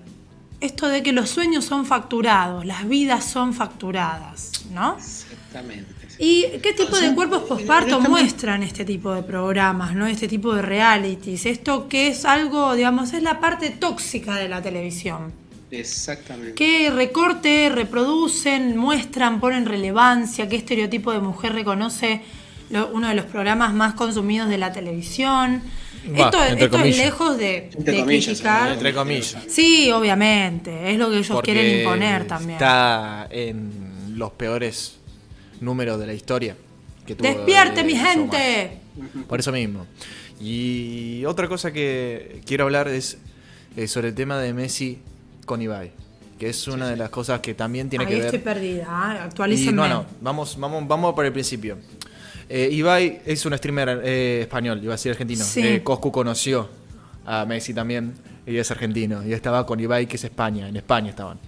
esto 0.61 0.89
de 0.89 1.03
que 1.03 1.13
los 1.13 1.29
sueños 1.29 1.65
son 1.65 1.85
facturados, 1.85 2.65
las 2.65 2.89
vidas 2.89 3.25
son 3.25 3.53
facturadas, 3.55 4.65
¿no? 4.73 4.97
Exactamente. 4.97 5.93
¿Y 6.19 6.45
qué 6.63 6.73
tipo 6.73 6.93
O 6.93 6.97
sea, 6.97 7.09
de 7.11 7.15
cuerpos 7.15 7.43
posparto 7.43 8.01
muestran 8.01 8.63
este 8.63 8.85
tipo 8.85 9.13
de 9.15 9.23
programas, 9.23 9.95
¿no? 9.95 10.07
Este 10.07 10.29
tipo 10.29 10.55
de 10.55 10.63
realities. 10.63 11.47
Esto 11.47 11.89
que 11.89 12.09
es 12.09 12.25
algo, 12.25 12.75
digamos, 12.75 13.13
es 13.13 13.23
la 13.23 13.39
parte 13.41 13.71
tóxica 13.71 14.35
de 14.37 14.49
la 14.49 14.63
televisión. 14.63 15.33
Exactamente. 15.71 16.55
¿Qué 16.55 16.91
recorte, 16.91 17.71
reproducen, 17.71 18.77
muestran, 18.77 19.41
ponen 19.41 19.67
relevancia? 19.67 20.49
¿Qué 20.49 20.57
estereotipo 20.57 21.13
de 21.13 21.19
mujer 21.21 21.53
reconoce 21.53 22.23
lo- 22.71 22.89
uno 22.89 23.09
de 23.09 23.15
los 23.15 23.27
programas 23.27 23.75
más 23.75 23.95
consumidos 23.95 24.49
de 24.49 24.59
la 24.59 24.73
televisión? 24.73 25.63
Esto 26.15 26.45
entre 26.45 26.67
esto 26.67 26.79
es 26.79 26.97
lejos 26.99 27.37
de, 27.37 27.71
Entre 27.77 27.93
de 27.95 28.01
comillas, 28.01 28.25
criticar. 28.27 28.73
Entre 28.73 28.95
comillas. 28.95 29.37
Sí, 29.49 29.91
obviamente, 29.91 30.93
es 30.93 30.99
lo 30.99 31.11
que 31.11 31.17
ellos 31.19 31.31
Porque 31.33 31.53
quieren 31.53 31.81
imponer 31.81 32.27
también. 32.29 32.53
Está 32.53 33.27
en 33.29 34.15
los 34.17 34.31
peores 34.33 34.99
números 35.61 35.99
de 35.99 36.07
la 36.07 36.15
historia. 36.15 36.57
Que 37.07 37.15
tuvo 37.15 37.29
¡Despierte, 37.29 37.81
el 37.81 37.87
mi 37.87 37.97
gente! 37.97 38.79
Por 39.29 39.41
eso 39.41 39.53
mismo. 39.53 39.87
Y 40.41 41.25
otra 41.25 41.49
cosa 41.49 41.73
que 41.73 42.41
quiero 42.47 42.65
hablar 42.65 42.89
es 42.89 43.19
eh, 43.77 43.87
sobre 43.87 44.09
el 44.09 44.15
tema 44.15 44.39
de 44.39 44.53
Messi 44.53 44.99
con 45.45 45.63
Ibai. 45.63 45.93
Que 46.39 46.51
es 46.51 46.69
una 46.69 46.89
de 46.89 46.97
las 46.97 47.09
cosas 47.09 47.41
que 47.41 47.55
también 47.55 47.89
tiene 47.89 48.05
Ahí 48.05 48.11
que 48.11 48.17
ver. 48.17 48.25
estoy 48.27 48.41
perdida, 48.41 48.83
¿eh? 48.83 49.17
Y 49.17 49.25
actualícenme. 49.25 49.73
no, 49.73 49.89
no, 49.89 50.07
vamos, 50.21 50.59
vamos, 50.59 50.87
vamos 50.87 51.15
por 51.15 51.25
el 51.25 51.33
principio. 51.33 51.79
Eh, 52.49 52.69
Ibai 52.73 53.23
es 53.25 53.45
un 53.47 53.57
streamer 53.57 54.03
eh, 54.05 54.41
español, 54.43 54.81
iba 54.83 54.93
a 54.93 54.97
decir 54.97 55.13
argentino. 55.13 55.45
Sí. 55.45 55.61
Eh, 55.67 55.83
Coscu 55.83 56.13
conoció 56.13 56.69
a 57.25 57.45
Messi 57.47 57.73
también, 57.73 58.15
y 58.47 58.57
es 58.57 58.71
argentino. 58.71 59.27
Y 59.27 59.33
estaba 59.33 59.65
con 59.67 59.81
Ibai, 59.81 60.07
que 60.07 60.17
es 60.17 60.25
España, 60.25 60.69
en 60.69 60.77
España 60.77 61.11
estaban. 61.11 61.39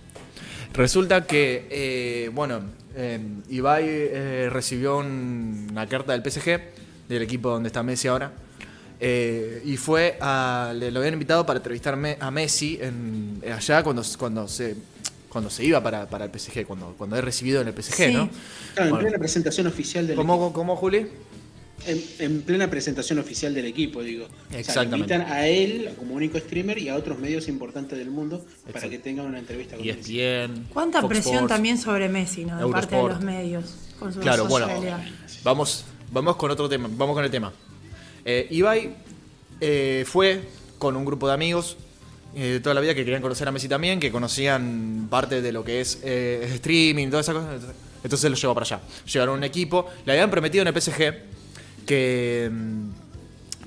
Resulta 0.72 1.26
que, 1.26 1.66
eh, 1.70 2.30
bueno, 2.34 2.60
eh, 2.98 3.20
Ibai 3.50 3.84
eh, 3.86 4.48
recibió 4.50 4.98
un- 4.98 5.68
una 5.70 5.86
carta 5.86 6.12
del 6.12 6.22
PSG, 6.22 6.60
del 7.08 7.22
equipo 7.22 7.48
donde 7.50 7.68
está 7.68 7.82
Messi 7.82 8.08
ahora, 8.08 8.32
eh, 9.00 9.62
y 9.64 9.76
fue 9.76 10.18
a, 10.20 10.72
le 10.76 10.90
lo 10.90 10.98
habían 10.98 11.14
invitado 11.14 11.46
para 11.46 11.58
entrevistar 11.58 11.96
me- 11.96 12.16
a 12.20 12.30
Messi 12.32 12.78
en, 12.82 13.40
allá 13.54 13.82
cuando, 13.84 14.02
cuando 14.18 14.48
se 14.48 14.74
cuando 15.28 15.50
se 15.50 15.62
iba 15.62 15.82
para, 15.82 16.08
para 16.08 16.24
el 16.24 16.30
PSG, 16.30 16.64
cuando, 16.66 16.94
cuando 16.96 17.14
es 17.14 17.22
recibido 17.22 17.60
en 17.60 17.68
el 17.68 17.74
PSG, 17.74 18.06
Sí. 18.08 18.12
¿no? 18.14 18.30
Claro, 18.74 19.06
en 19.06 19.20
presentación 19.20 19.66
oficial 19.66 20.06
del 20.06 20.16
¿Cómo, 20.16 20.34
equipo. 20.34 20.52
cómo, 20.54 20.74
Juli? 20.74 21.06
En, 21.86 22.02
en 22.18 22.42
plena 22.42 22.68
presentación 22.68 23.18
oficial 23.18 23.54
del 23.54 23.64
equipo, 23.66 24.02
digo. 24.02 24.24
O 24.26 24.28
sea, 24.28 24.50
le 24.50 24.58
Exactamente. 24.60 24.96
invitan 25.14 25.22
a 25.32 25.46
él 25.46 25.90
como 25.98 26.14
único 26.14 26.38
streamer 26.38 26.78
y 26.78 26.88
a 26.88 26.96
otros 26.96 27.18
medios 27.18 27.48
importantes 27.48 27.98
del 27.98 28.10
mundo 28.10 28.44
para 28.72 28.88
que 28.88 28.98
tengan 28.98 29.26
una 29.26 29.38
entrevista 29.38 29.76
con. 29.76 29.88
ESPN. 29.88 30.66
Cuánta 30.72 31.00
Fox 31.00 31.08
presión 31.08 31.34
Sports. 31.36 31.54
también 31.54 31.78
sobre 31.78 32.08
Messi, 32.08 32.44
¿no? 32.44 32.58
De 32.58 32.72
parte 32.72 32.96
de 32.96 33.02
los 33.02 33.20
medios. 33.20 33.74
Con 33.98 34.12
su 34.12 34.20
Claro, 34.20 34.46
bueno, 34.46 34.68
vamos, 35.42 35.84
vamos 36.12 36.36
con 36.36 36.50
otro 36.50 36.68
tema, 36.68 36.88
vamos 36.92 37.14
con 37.14 37.24
el 37.24 37.30
tema. 37.30 37.52
Eh, 38.24 38.46
Ibai 38.50 38.94
eh, 39.60 40.04
fue 40.06 40.42
con 40.78 40.96
un 40.96 41.04
grupo 41.04 41.26
de 41.26 41.34
amigos 41.34 41.76
eh, 42.34 42.44
de 42.52 42.60
toda 42.60 42.74
la 42.74 42.80
vida 42.80 42.94
que 42.94 43.04
querían 43.04 43.22
conocer 43.22 43.48
a 43.48 43.52
Messi 43.52 43.68
también, 43.68 43.98
que 43.98 44.12
conocían 44.12 45.08
parte 45.10 45.40
de 45.42 45.52
lo 45.52 45.64
que 45.64 45.80
es 45.80 46.00
eh, 46.02 46.48
streaming, 46.54 47.08
todas 47.08 47.28
esas 47.28 47.42
cosas. 47.42 47.74
Entonces 48.04 48.30
lo 48.30 48.36
llevó 48.36 48.54
para 48.54 48.64
allá. 48.64 48.80
Llevaron 49.12 49.38
un 49.38 49.44
equipo, 49.44 49.86
le 50.04 50.12
habían 50.12 50.30
prometido 50.30 50.62
en 50.62 50.68
el 50.68 50.80
PSG 50.80 51.14
que... 51.88 52.48
mm, 52.52 52.88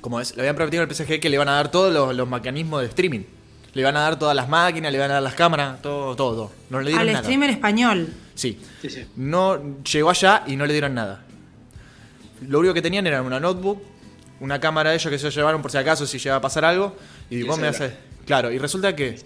¿Cómo 0.02 0.20
es? 0.22 0.36
Le 0.36 0.42
habían 0.44 0.56
prometido 0.56 0.82
en 0.84 0.90
el 0.90 0.96
PSG 0.96 1.20
que 1.20 1.30
le 1.30 1.36
iban 1.36 1.50
a 1.50 1.54
dar 1.54 1.70
todos 1.70 1.94
los, 1.94 2.16
los 2.16 2.28
mecanismos 2.28 2.82
de 2.82 2.88
streaming. 2.88 3.22
Le 3.74 3.82
iban 3.82 3.96
a 3.98 4.02
dar 4.02 4.18
todas 4.18 4.36
las 4.36 4.50
máquinas, 4.50 4.92
le 4.92 4.98
iban 4.98 5.12
a 5.12 5.16
dar 5.16 5.24
las 5.24 5.36
cámaras, 5.36 5.82
todo, 5.82 6.16
todo, 6.16 6.36
todo. 6.36 6.52
No 6.70 6.80
le 6.80 6.88
dieron 6.88 7.02
Al 7.02 7.14
nada. 7.14 7.24
streamer 7.24 7.50
español. 7.52 8.08
Sí. 8.34 8.60
Sí, 8.82 8.90
sí. 8.90 9.06
No 9.16 9.82
llegó 9.84 10.10
allá 10.10 10.44
y 10.48 10.56
no 10.56 10.66
le 10.66 10.74
dieron 10.74 10.94
nada. 10.96 11.24
Lo 12.48 12.60
único 12.60 12.74
que 12.74 12.82
tenían 12.82 13.06
era 13.06 13.22
una 13.22 13.40
notebook, 13.40 13.82
una 14.40 14.60
cámara 14.60 14.90
de 14.90 14.96
ellos 14.96 15.12
que 15.12 15.20
se 15.20 15.30
llevaron 15.30 15.62
por 15.62 15.70
si 15.72 15.78
acaso 15.78 16.08
si 16.08 16.18
llega 16.18 16.36
a 16.38 16.42
pasar 16.42 16.66
algo. 16.66 16.96
Y, 17.30 17.38
Y 17.40 17.44
vos 17.44 17.60
me 17.60 17.68
haces. 17.68 17.94
Claro, 18.26 18.52
y 18.52 18.58
resulta 18.58 18.96
que 18.96 19.20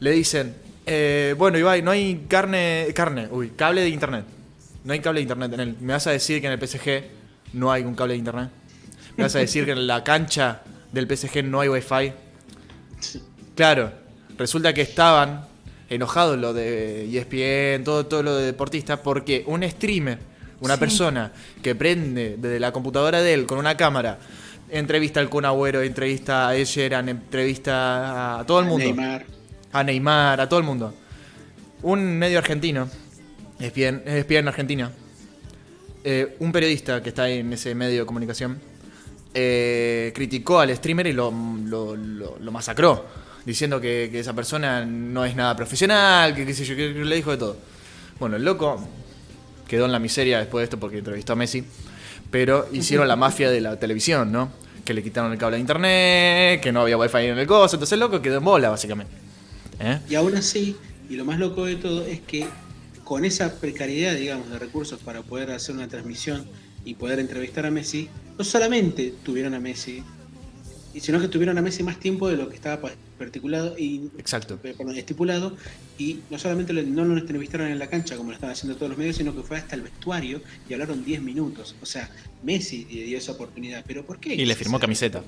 le 0.00 0.10
dicen, 0.12 0.54
eh, 0.84 1.34
bueno, 1.38 1.58
Ibai, 1.58 1.80
no 1.82 1.90
hay 1.90 2.26
carne, 2.28 2.86
carne, 2.94 3.28
uy, 3.30 3.50
cable 3.56 3.80
de 3.80 3.88
internet. 3.88 4.24
No 4.84 4.92
hay 4.92 5.00
cable 5.00 5.20
de 5.20 5.22
internet 5.22 5.52
en 5.54 5.60
el. 5.60 5.76
¿Me 5.80 5.94
vas 5.94 6.06
a 6.06 6.10
decir 6.10 6.40
que 6.42 6.46
en 6.46 6.52
el 6.52 6.58
PSG 6.68 7.17
no 7.52 7.70
hay 7.72 7.82
un 7.82 7.94
cable 7.94 8.14
de 8.14 8.18
internet? 8.18 8.50
¿Me 9.16 9.24
vas 9.24 9.34
a 9.34 9.38
decir 9.40 9.64
que 9.64 9.72
en 9.72 9.86
la 9.86 10.04
cancha 10.04 10.62
del 10.92 11.06
PSG 11.06 11.42
no 11.44 11.60
hay 11.60 11.68
wifi? 11.68 12.12
Claro, 13.54 13.92
resulta 14.36 14.72
que 14.72 14.82
estaban 14.82 15.44
enojados 15.88 16.38
lo 16.38 16.52
de 16.52 17.04
ESPN, 17.16 17.84
todo, 17.84 18.06
todo 18.06 18.22
lo 18.22 18.36
de 18.36 18.46
deportistas, 18.46 19.00
porque 19.00 19.42
un 19.46 19.68
streamer, 19.68 20.18
una 20.60 20.74
Sí. 20.74 20.80
persona 20.80 21.32
que 21.62 21.74
prende 21.74 22.36
desde 22.38 22.60
la 22.60 22.72
computadora 22.72 23.20
de 23.22 23.34
él 23.34 23.46
con 23.46 23.58
una 23.58 23.76
cámara, 23.76 24.18
entrevista 24.70 25.20
al 25.20 25.28
Kun 25.30 25.44
Agüero, 25.44 25.82
entrevista 25.82 26.48
a 26.48 26.56
Ed 26.56 26.64
Sheeran, 26.66 27.08
entrevista 27.08 28.40
a 28.40 28.46
todo 28.46 28.60
el 28.60 28.66
mundo, 28.66 28.84
Neymar. 28.84 29.24
a 29.72 29.82
Neymar, 29.84 30.40
a 30.40 30.48
todo 30.48 30.60
el 30.60 30.66
mundo. 30.66 30.94
Un 31.82 32.18
medio 32.18 32.38
argentino, 32.38 32.88
ESPN, 33.58 34.02
ESPN 34.06 34.48
Argentina, 34.48 34.90
eh, 36.10 36.36
un 36.38 36.50
periodista 36.52 37.02
que 37.02 37.10
está 37.10 37.28
en 37.28 37.52
ese 37.52 37.74
medio 37.74 38.00
de 38.00 38.06
comunicación, 38.06 38.58
eh, 39.34 40.10
criticó 40.14 40.58
al 40.58 40.74
streamer 40.74 41.08
y 41.08 41.12
lo, 41.12 41.30
masacró, 42.50 43.04
diciendo 43.44 43.78
que, 43.78 44.18
esa 44.18 44.32
persona 44.32 44.86
no 44.86 45.26
es 45.26 45.36
nada 45.36 45.54
profesional, 45.54 46.34
que 46.34 46.50
yo, 46.50 46.74
le 46.74 47.14
dijo 47.14 47.32
de 47.32 47.36
todo. 47.36 47.58
Bueno, 48.18 48.36
el 48.36 48.42
loco 48.42 48.82
quedó 49.68 49.84
en 49.84 49.92
la 49.92 49.98
miseria 49.98 50.38
después 50.38 50.62
de 50.62 50.64
esto 50.64 50.80
porque 50.80 50.96
entrevistó 50.96 51.34
a 51.34 51.36
Messi, 51.36 51.62
pero 52.30 52.68
hicieron 52.72 53.06
la 53.06 53.16
mafia 53.16 53.50
de 53.50 53.60
la 53.60 53.78
televisión, 53.78 54.32
¿no? 54.32 54.48
Que 54.86 54.94
le 54.94 55.02
quitaron 55.02 55.30
el 55.30 55.36
cable 55.36 55.56
de 55.56 55.60
internet, 55.60 56.62
que 56.62 56.72
no 56.72 56.80
había 56.80 56.96
wifi 56.96 57.18
en 57.18 57.38
el 57.38 57.46
coso, 57.46 57.76
entonces 57.76 57.92
el 57.92 58.00
loco 58.00 58.22
quedó 58.22 58.38
en 58.38 58.44
bola, 58.44 58.70
básicamente. 58.70 59.12
¿Eh? 59.78 59.98
Y 60.08 60.14
aún 60.14 60.34
así, 60.36 60.74
y 61.10 61.16
lo 61.16 61.26
más 61.26 61.38
loco 61.38 61.66
de 61.66 61.76
todo 61.76 62.06
es 62.06 62.20
que 62.20 62.46
con 63.08 63.24
esa 63.24 63.54
precariedad, 63.58 64.14
digamos, 64.14 64.50
de 64.50 64.58
recursos 64.58 65.00
para 65.00 65.22
poder 65.22 65.50
hacer 65.50 65.74
una 65.74 65.88
transmisión 65.88 66.44
y 66.84 66.92
poder 66.94 67.18
entrevistar 67.20 67.64
a 67.64 67.70
Messi, 67.70 68.06
no 68.36 68.44
solamente 68.44 69.14
tuvieron 69.24 69.54
a 69.54 69.60
Messi, 69.60 70.02
sino 71.00 71.18
que 71.18 71.28
tuvieron 71.28 71.56
a 71.56 71.62
Messi 71.62 71.82
más 71.82 71.98
tiempo 71.98 72.28
de 72.28 72.36
lo 72.36 72.50
que 72.50 72.56
estaba 72.56 72.82
pa- 72.82 72.92
particulado 73.18 73.78
y 73.78 74.10
Exacto. 74.18 74.58
eh, 74.62 74.74
perdón, 74.76 74.94
estipulado 74.98 75.56
y 75.96 76.18
no 76.28 76.38
solamente 76.38 76.74
no 76.74 77.04
lo 77.06 77.16
entrevistaron 77.16 77.68
en 77.68 77.78
la 77.78 77.86
cancha 77.88 78.14
como 78.18 78.28
lo 78.28 78.34
están 78.34 78.50
haciendo 78.50 78.76
todos 78.76 78.90
los 78.90 78.98
medios, 78.98 79.16
sino 79.16 79.34
que 79.34 79.42
fue 79.42 79.56
hasta 79.56 79.74
el 79.74 79.80
vestuario 79.82 80.42
y 80.68 80.74
hablaron 80.74 81.02
10 81.02 81.22
minutos. 81.22 81.76
O 81.80 81.86
sea, 81.86 82.10
Messi 82.42 82.84
dio 82.84 83.16
esa 83.16 83.32
oportunidad, 83.32 83.84
pero 83.86 84.04
¿por 84.04 84.20
qué? 84.20 84.34
Y 84.34 84.44
le 84.44 84.54
firmó 84.54 84.78
camiseta. 84.78 85.24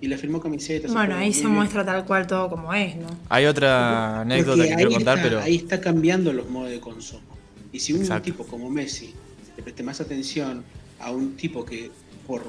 Y 0.00 0.08
le 0.08 0.18
firmó 0.18 0.40
camisetas. 0.40 0.92
Bueno, 0.92 1.16
ahí 1.16 1.32
se 1.32 1.46
muestra 1.46 1.84
tal 1.84 2.04
cual 2.04 2.26
todo 2.26 2.48
como 2.50 2.72
es, 2.74 2.96
¿no? 2.96 3.06
Hay 3.28 3.46
otra 3.46 4.20
anécdota 4.20 4.56
Porque 4.56 4.68
que 4.70 4.76
quiero 4.76 4.90
contar, 4.90 5.18
está, 5.18 5.28
pero. 5.28 5.42
Ahí 5.42 5.56
está 5.56 5.80
cambiando 5.80 6.32
los 6.32 6.48
modos 6.50 6.70
de 6.70 6.80
consumo. 6.80 7.22
Y 7.72 7.80
si 7.80 7.92
un 7.92 8.00
Exacto. 8.00 8.24
tipo 8.24 8.46
como 8.46 8.70
Messi 8.70 9.14
le 9.56 9.62
preste 9.62 9.82
más 9.82 10.00
atención 10.00 10.64
a 11.00 11.10
un 11.10 11.36
tipo 11.36 11.64
que 11.64 11.90
por, 12.26 12.42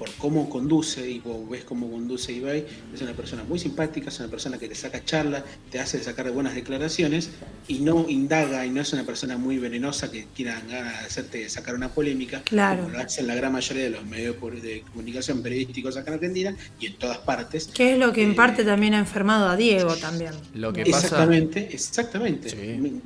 por 0.00 0.10
cómo 0.12 0.48
conduce 0.48 1.08
y 1.10 1.18
vos 1.18 1.46
ves 1.50 1.62
cómo 1.64 1.90
conduce 1.90 2.32
Ibai, 2.32 2.64
es 2.94 3.02
una 3.02 3.12
persona 3.12 3.44
muy 3.44 3.58
simpática, 3.58 4.08
es 4.08 4.18
una 4.18 4.30
persona 4.30 4.56
que 4.56 4.66
te 4.66 4.74
saca 4.74 5.04
charla, 5.04 5.44
te 5.70 5.78
hace 5.78 6.02
sacar 6.02 6.30
buenas 6.32 6.54
declaraciones 6.54 7.28
y 7.68 7.80
no 7.80 8.06
indaga 8.08 8.64
y 8.64 8.70
no 8.70 8.80
es 8.80 8.90
una 8.94 9.04
persona 9.04 9.36
muy 9.36 9.58
venenosa 9.58 10.10
que 10.10 10.24
quiera 10.34 10.58
ganas 10.66 11.00
de 11.00 11.06
hacerte 11.06 11.48
sacar 11.50 11.74
una 11.74 11.90
polémica, 11.90 12.40
Claro. 12.44 12.84
como 12.84 12.94
lo 12.94 13.00
hacen 13.00 13.26
la 13.26 13.34
gran 13.34 13.52
mayoría 13.52 13.84
de 13.84 13.90
los 13.90 14.06
medios 14.06 14.36
de 14.62 14.82
comunicación 14.90 15.42
periodísticos 15.42 15.98
acá 15.98 16.08
en 16.12 16.14
Argentina 16.14 16.56
y 16.80 16.86
en 16.86 16.94
todas 16.96 17.18
partes. 17.18 17.66
Que 17.66 17.92
es 17.92 17.98
lo 17.98 18.10
que 18.14 18.22
en 18.22 18.30
Eh, 18.30 18.34
parte 18.34 18.64
también 18.64 18.94
ha 18.94 18.98
enfermado 19.00 19.50
a 19.50 19.56
Diego 19.56 19.94
también. 19.96 20.32
Lo 20.54 20.72
que 20.72 20.82
¿no? 20.84 20.92
pasa- 20.92 21.08
Exactamente, 21.08 21.68
exactamente. 21.74 22.48
Sí. 22.48 23.00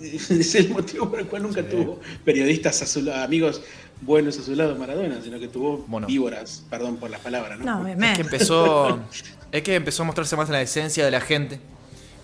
Es 0.40 0.54
el 0.56 0.70
motivo 0.70 1.10
por 1.10 1.20
el 1.20 1.26
cual 1.26 1.42
nunca 1.42 1.62
tuvo 1.68 2.00
periodistas 2.24 2.82
a 2.82 2.86
su 2.86 3.08
amigos 3.12 3.60
buenos 4.00 4.38
a 4.38 4.42
su 4.42 4.54
lado 4.54 4.74
Maradona, 4.76 5.20
sino 5.22 5.38
que 5.38 5.48
tuvo 5.48 5.84
Bueno. 5.86 6.06
víboras, 6.06 6.64
perdón 6.70 6.96
por 6.96 7.10
las 7.10 7.20
palabras, 7.20 7.58
¿no? 7.58 7.84
No, 7.84 7.88
Es 7.88 8.16
que 8.16 8.22
empezó. 8.22 9.00
es 9.52 9.62
que 9.62 9.74
empezó 9.74 10.02
a 10.02 10.06
mostrarse 10.06 10.36
más 10.36 10.48
la 10.48 10.62
esencia 10.62 11.04
de 11.04 11.10
la 11.10 11.20
gente 11.20 11.60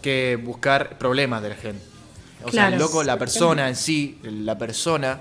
que 0.02 0.38
buscar 0.42 0.98
problemas 0.98 1.42
de 1.42 1.48
la 1.50 1.56
gente. 1.56 1.82
O 2.44 2.50
sea, 2.52 2.68
el 2.68 2.78
loco, 2.78 3.02
la 3.02 3.18
persona 3.18 3.68
en 3.68 3.76
sí, 3.76 4.18
la 4.22 4.56
persona, 4.56 5.20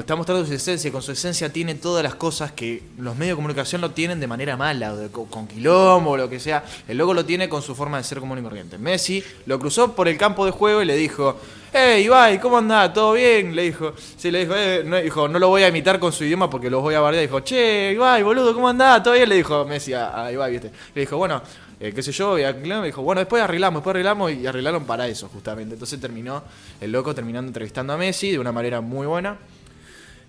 está 0.00 0.16
mostrando 0.16 0.46
su 0.46 0.54
esencia, 0.54 0.88
y 0.88 0.90
con 0.90 1.02
su 1.02 1.12
esencia 1.12 1.52
tiene 1.52 1.74
todas 1.74 2.02
las 2.02 2.14
cosas 2.14 2.52
que 2.52 2.82
los 2.98 3.14
medios 3.16 3.34
de 3.34 3.36
comunicación 3.36 3.80
lo 3.82 3.90
tienen 3.90 4.20
de 4.20 4.26
manera 4.26 4.56
mala, 4.56 4.94
o 4.94 4.96
de- 4.96 5.08
con, 5.10 5.46
quilombo 5.46 6.12
o 6.12 6.16
lo 6.16 6.30
que 6.30 6.40
sea. 6.40 6.64
El 6.88 6.96
loco 6.96 7.12
lo 7.12 7.24
tiene 7.26 7.48
con 7.48 7.60
su 7.60 7.74
forma 7.74 7.98
de 7.98 8.04
ser 8.04 8.18
común 8.18 8.38
y 8.38 8.42
corriente. 8.42 8.78
Messi 8.78 9.22
lo 9.46 9.58
cruzó 9.58 9.92
por 9.94 10.08
el 10.08 10.16
campo 10.16 10.46
de 10.46 10.50
juego 10.52 10.80
y 10.80 10.86
le 10.86 10.96
dijo, 10.96 11.38
hey 11.74 12.04
Ibai, 12.04 12.40
¿cómo 12.40 12.56
andás? 12.58 12.92
¿Todo 12.94 13.12
bien? 13.12 13.54
Le 13.54 13.62
dijo, 13.64 13.92
sí, 14.16 14.30
le 14.30 14.40
dijo, 14.40 14.54
eh, 14.56 14.82
no, 14.84 14.96
dijo, 14.96 15.28
no 15.28 15.38
lo 15.38 15.48
voy 15.48 15.62
a 15.62 15.68
imitar 15.68 15.98
con 15.98 16.10
su 16.12 16.24
idioma 16.24 16.48
porque 16.48 16.70
los 16.70 16.80
voy 16.80 16.94
a 16.94 17.00
bardear. 17.00 17.22
Dijo, 17.22 17.40
che, 17.40 17.92
Ibai, 17.92 18.22
boludo, 18.22 18.54
¿cómo 18.54 18.68
andás? 18.70 19.02
¿Todo 19.02 19.12
bien? 19.14 19.28
Le 19.28 19.36
dijo 19.36 19.64
Messi 19.66 19.92
a, 19.92 20.24
a 20.24 20.32
Ibai, 20.32 20.52
¿viste? 20.52 20.70
Le 20.94 21.00
dijo, 21.02 21.18
bueno, 21.18 21.42
eh, 21.78 21.92
qué 21.94 22.02
sé 22.02 22.12
yo, 22.12 22.38
y 22.38 22.44
me 22.64 22.86
dijo, 22.86 23.02
bueno, 23.02 23.18
después 23.20 23.42
arreglamos, 23.42 23.80
después 23.80 23.92
arreglamos 23.92 24.32
y 24.32 24.46
arreglaron 24.46 24.84
para 24.84 25.06
eso, 25.06 25.28
justamente. 25.28 25.74
Entonces 25.74 26.00
terminó 26.00 26.42
el 26.80 26.92
loco 26.92 27.14
terminando 27.14 27.48
entrevistando 27.48 27.92
a 27.92 27.96
Messi 27.98 28.30
de 28.30 28.38
una 28.38 28.52
manera 28.52 28.80
muy 28.80 29.06
buena. 29.06 29.36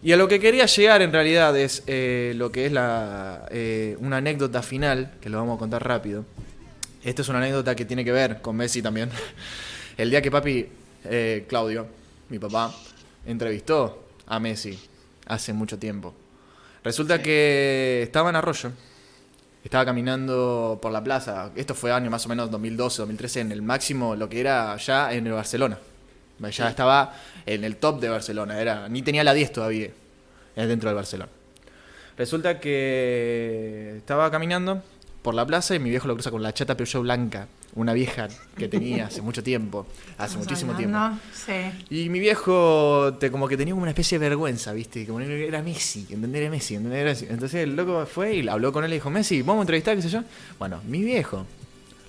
Y 0.04 0.12
a 0.12 0.18
lo 0.18 0.28
que 0.28 0.38
quería 0.38 0.66
llegar 0.66 1.02
en 1.02 1.14
realidad 1.14 1.58
es 1.58 1.82
eh, 1.88 2.34
lo 2.36 2.52
que 2.52 2.66
es 2.66 2.74
la, 2.74 3.48
eh, 3.52 3.96
una 4.02 4.18
anécdota 4.18 4.62
final, 4.62 5.14
que 5.22 5.30
lo 5.30 5.38
vamos 5.38 5.56
a 5.56 5.60
contar 5.60 5.88
rápido. 5.88 6.26
Esta 7.02 7.22
es 7.22 7.30
una 7.30 7.38
anécdota 7.38 7.74
que 7.74 7.86
tiene 7.86 8.04
que 8.04 8.12
ver 8.12 8.42
con 8.42 8.58
Messi 8.58 8.82
también. 8.82 9.10
El 9.98 10.10
día 10.10 10.22
que 10.22 10.30
papi, 10.30 10.68
eh, 11.06 11.46
Claudio, 11.48 11.88
mi 12.28 12.38
papá, 12.38 12.76
entrevistó 13.26 14.10
a 14.28 14.42
Messi 14.42 14.78
hace 15.26 15.54
mucho 15.54 15.80
tiempo. 15.80 16.14
Resulta 16.84 17.22
que 17.22 18.02
estaba 18.04 18.30
en 18.30 18.36
Arroyo, 18.36 18.72
estaba 19.64 19.86
caminando 19.86 20.80
por 20.82 20.92
la 20.92 21.02
plaza, 21.02 21.52
esto 21.56 21.76
fue 21.76 21.94
año 21.94 22.12
más 22.12 22.26
o 22.26 22.30
menos 22.30 22.52
2012, 22.52 23.04
2013, 23.04 23.40
en 23.40 23.52
el 23.54 23.62
máximo, 23.62 24.18
lo 24.18 24.28
que 24.28 24.42
era 24.42 24.76
ya 24.76 25.14
en 25.14 25.28
el 25.28 25.34
Barcelona. 25.34 25.80
Ya 26.50 26.70
estaba 26.70 27.14
en 27.46 27.64
el 27.64 27.78
top 27.78 28.00
de 28.00 28.10
Barcelona, 28.10 28.60
era, 28.60 28.88
ni 28.90 29.02
tenía 29.02 29.24
la 29.24 29.34
10 29.34 29.54
todavía 29.54 29.90
dentro 30.56 30.90
del 30.90 30.96
Barcelona. 30.96 31.32
Resulta 32.18 32.60
que 32.60 33.96
estaba 33.98 34.30
caminando 34.30 34.84
por 35.24 35.34
la 35.34 35.46
plaza 35.46 35.74
y 35.74 35.80
mi 35.80 35.90
viejo 35.90 36.08
lo 36.08 36.14
cruza 36.14 36.30
con 36.30 36.44
la 36.44 36.54
chata 36.54 36.78
Peugeot 36.78 37.02
blanca, 37.02 37.48
una 37.76 37.94
vieja 37.94 38.28
que 38.56 38.68
tenía 38.68 39.08
hace 39.08 39.22
mucho 39.22 39.42
tiempo, 39.42 39.88
hace 40.18 40.38
muchísimo 40.38 40.76
tiempo. 40.76 40.98
Sí. 41.34 41.72
Y 41.90 42.10
mi 42.10 42.20
viejo 42.20 43.16
te, 43.20 43.32
como 43.32 43.48
que 43.48 43.58
tenía 43.58 43.74
como 43.74 43.84
una 43.84 43.92
especie 43.92 44.20
de 44.20 44.30
vergüenza, 44.30 44.74
¿viste? 44.74 45.08
Como 45.08 45.20
que 45.20 45.48
era 45.48 45.64
Messi, 45.64 46.06
¿entendés? 46.12 46.42
Era 46.42 46.52
Messi, 46.52 46.76
¿entendés? 46.76 47.00
Era 47.00 47.10
Messi. 47.12 47.26
Entonces 47.30 47.64
el 47.64 47.76
loco 47.76 48.06
fue 48.06 48.36
y 48.36 48.48
habló 48.48 48.72
con 48.72 48.84
él 48.84 48.92
y 48.92 48.96
dijo, 48.96 49.10
Messi, 49.10 49.42
vamos 49.42 49.62
a 49.62 49.64
entrevistar, 49.64 49.96
qué 49.96 50.04
sé 50.04 50.10
yo. 50.10 50.24
Bueno, 50.60 50.82
mi 50.88 51.02
viejo 51.02 51.46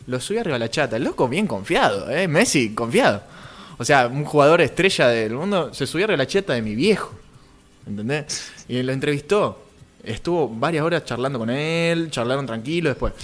lo 0.06 0.20
subió 0.20 0.40
arriba 0.40 0.56
a 0.56 0.58
la 0.58 0.68
chata. 0.68 0.96
El 0.96 1.04
loco 1.04 1.28
bien 1.28 1.46
confiado, 1.46 2.10
¿eh? 2.10 2.28
Messi, 2.28 2.74
confiado. 2.74 3.22
O 3.78 3.84
sea, 3.84 4.06
un 4.06 4.24
jugador 4.24 4.60
estrella 4.60 5.08
del 5.08 5.34
mundo 5.34 5.72
se 5.74 5.86
subió 5.86 6.04
arriba 6.04 6.14
a 6.14 6.18
la 6.18 6.26
chata 6.26 6.52
de 6.52 6.62
mi 6.62 6.74
viejo, 6.74 7.12
¿entendés? 7.86 8.52
Y 8.68 8.82
lo 8.82 8.92
entrevistó. 8.92 9.64
Estuvo 10.02 10.48
varias 10.48 10.84
horas 10.84 11.04
charlando 11.04 11.38
con 11.38 11.50
él, 11.50 12.10
charlaron 12.10 12.46
tranquilo 12.46 12.90
después. 12.90 13.14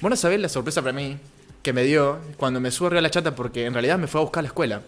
Vos 0.00 0.10
no 0.10 0.16
sabés 0.16 0.40
la 0.40 0.48
sorpresa 0.48 0.80
para 0.80 0.92
mí 0.92 1.16
que 1.62 1.72
me 1.72 1.82
dio 1.82 2.18
cuando 2.36 2.60
me 2.60 2.70
subo 2.70 2.86
arriba 2.86 3.00
a 3.00 3.02
la 3.02 3.10
chata 3.10 3.34
porque 3.34 3.66
en 3.66 3.72
realidad 3.72 3.98
me 3.98 4.06
fue 4.06 4.20
a 4.20 4.24
buscar 4.24 4.40
a 4.40 4.42
la 4.42 4.48
escuela. 4.48 4.82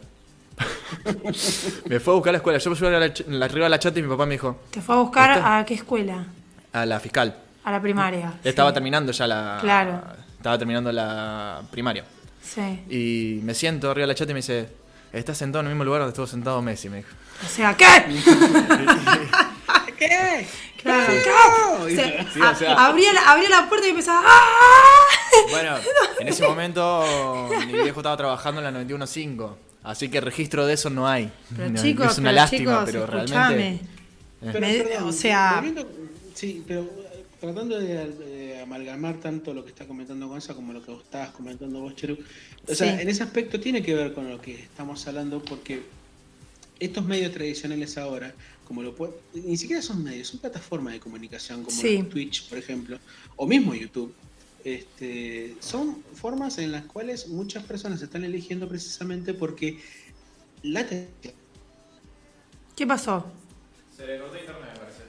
me 1.88 2.00
fue 2.00 2.12
a 2.12 2.16
buscar 2.16 2.30
a 2.30 2.32
la 2.32 2.38
escuela. 2.38 2.58
Yo 2.58 2.70
me 2.70 2.76
subí 2.76 2.88
arriba 2.88 3.66
a 3.66 3.68
la, 3.68 3.78
chata 3.78 3.98
y 3.98 4.02
mi 4.02 4.08
papá 4.08 4.26
me 4.26 4.32
dijo, 4.32 4.60
¿Te 4.70 4.80
fue 4.80 4.94
a 4.94 4.98
buscar 4.98 5.40
a 5.42 5.64
qué 5.64 5.74
escuela? 5.74 6.26
a 6.72 6.86
la 6.86 7.00
fiscal. 7.00 7.34
A 7.64 7.72
la 7.72 7.80
primaria. 7.80 8.34
Estaba 8.44 8.70
sí. 8.70 8.74
terminando 8.74 9.12
ya 9.12 9.26
la. 9.26 9.58
Claro. 9.60 10.00
Estaba 10.36 10.56
terminando 10.56 10.90
la 10.92 11.62
primaria. 11.70 12.04
Sí. 12.42 12.84
Y 12.88 13.40
me 13.42 13.54
siento 13.54 13.90
arriba 13.90 14.04
de 14.04 14.08
la 14.08 14.14
chata 14.14 14.30
y 14.30 14.34
me 14.34 14.38
dice, 14.38 14.68
estás 15.12 15.38
sentado 15.38 15.60
en 15.60 15.66
el 15.66 15.72
mismo 15.74 15.84
lugar 15.84 16.00
donde 16.00 16.10
estuvo 16.12 16.26
sentado 16.26 16.60
Messi, 16.62 16.88
me 16.88 16.98
dijo. 16.98 17.08
O 17.44 17.48
sea, 17.48 17.76
¿qué? 17.76 17.86
¿Qué? 19.98 20.46
Claro, 20.80 21.12
¿qué? 21.12 22.24
Sí, 22.32 22.40
o 22.40 22.54
sea- 22.54 22.86
abría, 22.86 23.12
la, 23.12 23.20
abría 23.32 23.50
la 23.50 23.68
puerta 23.68 23.86
y 23.86 23.90
empezaba. 23.90 24.22
¡Ah! 24.24 25.04
Bueno, 25.50 25.76
en 26.20 26.28
ese 26.28 26.42
momento 26.48 27.50
mi 27.66 27.72
viejo 27.82 28.00
estaba 28.00 28.16
trabajando 28.16 28.66
en 28.66 28.72
la 28.72 28.80
91.5. 28.82 29.56
Así 29.82 30.08
que 30.08 30.22
registro 30.22 30.64
de 30.66 30.72
eso 30.72 30.88
no 30.88 31.06
hay. 31.06 31.30
Pero 31.54 31.68
No, 31.68 31.82
chicos, 31.82 32.12
es 32.12 32.18
una 32.18 32.30
pero 32.30 32.36
lástima, 32.40 32.58
chicos, 32.70 32.82
pero 32.86 33.04
escuchame. 33.04 33.56
realmente. 33.56 33.84
Pero, 34.40 34.60
Me- 34.60 34.82
perdón, 34.84 35.08
o 35.08 35.12
sea- 35.12 35.62
sí, 36.32 36.64
pero 36.66 36.80
eh, 36.80 37.24
tratando 37.38 37.78
de, 37.78 37.86
de 38.08 38.39
amalgamar 38.74 39.18
tanto 39.18 39.52
lo 39.52 39.64
que 39.64 39.70
está 39.70 39.84
comentando 39.86 40.28
Gonza 40.28 40.54
como 40.54 40.72
lo 40.72 40.82
que 40.84 40.92
vos 40.92 41.02
estabas 41.02 41.30
comentando 41.30 41.80
vos, 41.80 41.96
Cheru. 41.96 42.16
O 42.68 42.74
sea, 42.74 42.94
Sí. 42.96 43.02
en 43.02 43.08
ese 43.08 43.22
aspecto 43.24 43.58
tiene 43.58 43.82
que 43.82 43.94
ver 43.94 44.12
con 44.14 44.30
lo 44.30 44.40
que 44.40 44.54
estamos 44.54 45.04
hablando 45.08 45.42
porque 45.42 45.82
estos 46.78 47.04
medios 47.04 47.32
tradicionales 47.32 47.98
ahora, 47.98 48.32
como 48.64 48.82
lo 48.82 48.94
puede- 48.94 49.14
ni 49.34 49.56
siquiera 49.56 49.82
son 49.82 50.04
medios, 50.04 50.28
son 50.28 50.38
plataformas 50.40 50.92
de 50.94 51.00
comunicación 51.00 51.64
como 51.64 51.76
Sí. 51.76 52.04
Twitch, 52.08 52.48
por 52.48 52.58
ejemplo, 52.58 52.98
o 53.36 53.46
mismo 53.46 53.74
YouTube. 53.74 54.14
Este, 54.62 55.56
son 55.60 56.02
formas 56.14 56.58
en 56.58 56.70
las 56.70 56.84
cuales 56.84 57.28
muchas 57.28 57.64
personas 57.64 58.00
están 58.02 58.24
eligiendo 58.24 58.68
precisamente 58.68 59.34
porque 59.34 59.80
la 60.62 60.86
¿Qué 62.76 62.86
pasó? 62.86 63.26
Se 63.96 64.06
le 64.06 64.18
cortó 64.20 64.36
internet, 64.38 64.70
me 64.72 64.78
parece. 64.78 65.02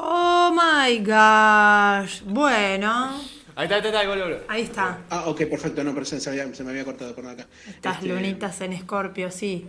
Oh 0.00 0.52
my 0.54 0.98
gosh. 0.98 2.22
Bueno, 2.24 3.20
Ahí 3.56 3.64
está, 3.64 3.74
ahí 3.74 3.82
está, 3.84 4.00
ahí 4.48 4.62
está, 4.62 4.94
ahí. 4.94 5.04
Ah, 5.10 5.24
ok, 5.28 5.38
perfecto, 5.50 5.82
no, 5.82 5.92
pero 5.92 6.06
se, 6.06 6.20
se 6.20 6.30
había- 6.30 6.54
se 6.54 6.62
me 6.62 6.70
había 6.70 6.84
cortado 6.84 7.12
por 7.16 7.26
acá. 7.26 7.48
Estas 7.68 7.96
Este, 7.96 8.06
lunitas 8.08 8.60
en 8.60 8.72
Escorpio, 8.74 9.32
sí. 9.32 9.64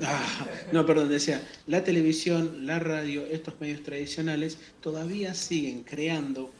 ah, 0.00 0.46
no, 0.70 0.86
perdón, 0.86 1.08
decía, 1.08 1.42
la 1.66 1.82
televisión, 1.82 2.64
la 2.64 2.78
radio, 2.78 3.26
estos 3.26 3.60
medios 3.60 3.82
tradicionales 3.82 4.58
todavía 4.80 5.34
siguen 5.34 5.82
creando 5.82 6.52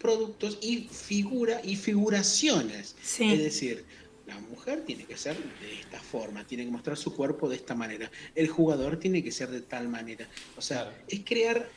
productos 0.00 0.58
y 0.60 0.88
figura 0.90 1.60
y 1.62 1.76
figuraciones. 1.76 2.96
Sí. 3.00 3.32
Es 3.32 3.38
decir, 3.44 3.84
la 4.26 4.36
mujer 4.40 4.82
tiene 4.84 5.04
que 5.04 5.16
ser 5.16 5.36
de 5.60 5.78
esta 5.78 6.00
forma, 6.00 6.42
tiene 6.44 6.64
que 6.64 6.70
mostrar 6.72 6.96
su 6.96 7.14
cuerpo 7.14 7.48
de 7.48 7.54
esta 7.54 7.76
manera, 7.76 8.10
el 8.34 8.48
jugador 8.48 8.96
tiene 8.96 9.22
que 9.22 9.30
ser 9.30 9.50
de 9.50 9.60
tal 9.60 9.88
manera. 9.88 10.26
O 10.56 10.60
sea, 10.62 10.92
es 11.06 11.20
crear 11.24 11.68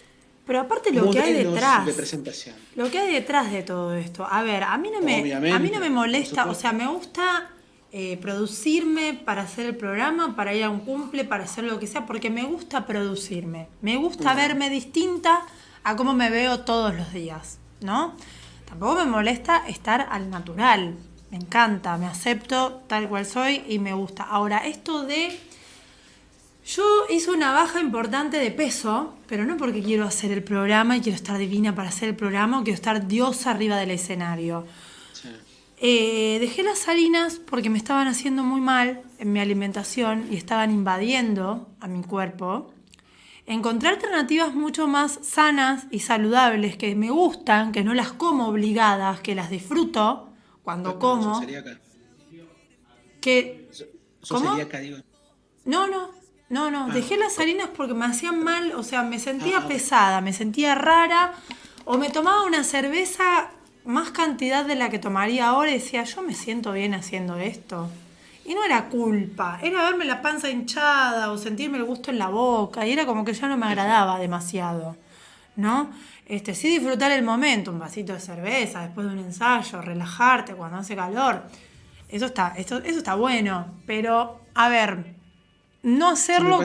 Pero 0.45 0.59
aparte 0.59 0.91
lo 0.91 1.09
que 1.09 1.19
hay 1.19 1.33
detrás. 1.33 1.85
de 1.85 1.93
presentación. 1.93 2.55
Lo 2.75 2.91
que 2.91 2.99
hay 2.99 3.13
detrás 3.13 3.51
de 3.51 3.63
todo 3.63 3.95
esto. 3.95 4.27
A 4.29 4.43
ver, 4.43 4.63
a 4.63 4.77
mí 4.77 4.89
no 4.91 5.01
me, 5.01 5.21
Obviamente, 5.21 5.55
a 5.55 5.59
mí 5.59 5.69
no 5.69 5.79
me 5.79 5.89
molesta, 5.89 6.45
o 6.49 6.53
sea, 6.53 6.73
me 6.73 6.85
gusta 6.87 7.49
eh, 7.91 8.17
producirme 8.17 9.13
para 9.13 9.43
hacer 9.43 9.67
el 9.67 9.75
programa, 9.77 10.35
para 10.35 10.53
ir 10.53 10.63
a 10.63 10.69
un 10.69 10.81
cumple, 10.81 11.23
para 11.23 11.43
hacer 11.45 11.63
lo 11.63 11.79
que 11.79 11.87
sea, 11.87 12.05
porque 12.05 12.29
me 12.29 12.43
gusta 12.43 12.85
producirme. 12.85 13.67
Me 13.81 13.95
gusta 13.97 14.33
verme 14.33 14.69
distinta 14.69 15.41
a 15.83 15.95
cómo 15.95 16.13
me 16.13 16.29
veo 16.29 16.61
todos 16.61 16.93
los 16.93 17.13
días, 17.13 17.59
¿no? 17.81 18.15
Tampoco 18.65 18.95
me 18.95 19.05
molesta 19.05 19.63
estar 19.67 20.07
al 20.09 20.29
natural. 20.29 20.95
Me 21.29 21.37
encanta, 21.37 21.97
me 21.97 22.05
acepto 22.05 22.81
tal 22.87 23.07
cual 23.07 23.25
soy 23.25 23.63
y 23.67 23.79
me 23.79 23.93
gusta. 23.93 24.23
Ahora, 24.23 24.67
esto 24.67 25.03
de 25.03 25.39
yo 26.65 26.83
hice 27.09 27.31
una 27.31 27.51
baja 27.51 27.81
importante 27.81 28.37
de 28.37 28.49
peso, 28.51 29.15
pero 29.27 29.45
no 29.45 29.57
porque 29.57 29.83
quiero 29.83 30.05
hacer 30.05 30.31
el 30.31 30.43
programa 30.43 30.95
y 30.95 31.01
quiero 31.01 31.15
estar 31.15 31.37
divina 31.37 31.75
para 31.75 31.89
hacer 31.89 32.09
el 32.09 32.15
programa 32.15 32.59
o 32.59 32.63
quiero 32.63 32.75
estar 32.75 33.07
diosa 33.07 33.51
arriba 33.51 33.75
del 33.77 33.91
escenario. 33.91 34.65
Sí. 35.11 35.29
Eh, 35.77 36.37
dejé 36.39 36.63
las 36.63 36.87
harinas 36.87 37.39
porque 37.39 37.69
me 37.69 37.77
estaban 37.77 38.07
haciendo 38.07 38.43
muy 38.43 38.61
mal 38.61 39.01
en 39.19 39.33
mi 39.33 39.41
alimentación 39.41 40.27
y 40.31 40.37
estaban 40.37 40.71
invadiendo 40.71 41.67
a 41.81 41.87
mi 41.87 42.01
cuerpo. 42.03 42.73
encontrar 43.45 43.95
alternativas 43.95 44.55
mucho 44.55 44.87
más 44.87 45.19
sanas 45.21 45.87
y 45.91 45.99
saludables 45.99 46.77
que 46.77 46.95
me 46.95 47.11
gustan, 47.11 47.73
que 47.73 47.83
no 47.83 47.93
las 47.93 48.13
como 48.13 48.47
obligadas, 48.47 49.19
que 49.19 49.35
las 49.35 49.49
disfruto 49.49 50.29
cuando 50.63 50.97
como. 50.97 51.41
Que, 53.19 53.69
¿Cómo? 54.29 54.55
No, 55.65 55.87
no, 55.87 56.22
no, 56.53 56.69
no. 56.69 56.87
Ah. 56.89 56.93
Dejé 56.93 57.17
las 57.17 57.39
harinas 57.39 57.69
porque 57.75 57.95
me 57.95 58.05
hacían 58.05 58.43
mal, 58.43 58.73
o 58.75 58.83
sea, 58.83 59.01
me 59.01 59.19
sentía 59.19 59.57
ah, 59.57 59.67
pesada, 59.67 60.21
me 60.21 60.31
sentía 60.31 60.75
rara, 60.75 61.33
o 61.83 61.97
me 61.97 62.09
tomaba 62.09 62.43
una 62.45 62.63
cerveza 62.63 63.49
más 63.85 64.11
cantidad 64.11 64.63
de 64.63 64.75
la 64.75 64.89
que 64.89 64.99
tomaría 64.99 65.47
ahora 65.47 65.71
y 65.71 65.73
decía, 65.73 66.03
yo 66.03 66.21
me 66.21 66.33
siento 66.33 66.71
bien 66.71 66.93
haciendo 66.93 67.37
esto. 67.37 67.89
Y 68.45 68.53
no 68.53 68.63
era 68.63 68.89
culpa, 68.89 69.59
era 69.63 69.83
verme 69.83 70.05
la 70.05 70.21
panza 70.21 70.49
hinchada 70.49 71.31
o 71.31 71.37
sentirme 71.37 71.77
el 71.79 71.85
gusto 71.85 72.11
en 72.11 72.19
la 72.19 72.27
boca, 72.27 72.85
y 72.85 72.91
era 72.91 73.05
como 73.05 73.25
que 73.25 73.33
ya 73.33 73.47
no 73.47 73.57
me 73.57 73.65
agradaba 73.65 74.19
demasiado, 74.19 74.95
¿no? 75.55 75.89
Este, 76.25 76.53
sí 76.53 76.69
disfrutar 76.69 77.11
el 77.11 77.23
momento, 77.23 77.71
un 77.71 77.79
vasito 77.79 78.13
de 78.13 78.19
cerveza 78.19 78.81
después 78.81 79.07
de 79.07 79.13
un 79.13 79.19
ensayo, 79.19 79.81
relajarte 79.81 80.53
cuando 80.53 80.77
hace 80.77 80.95
calor. 80.95 81.43
Eso 82.09 82.27
está, 82.27 82.53
eso 82.55 82.77
está 82.77 83.15
bueno, 83.15 83.65
pero 83.87 84.39
a 84.53 84.69
ver, 84.69 85.22
no 85.83 86.09
hacerlo 86.09 86.59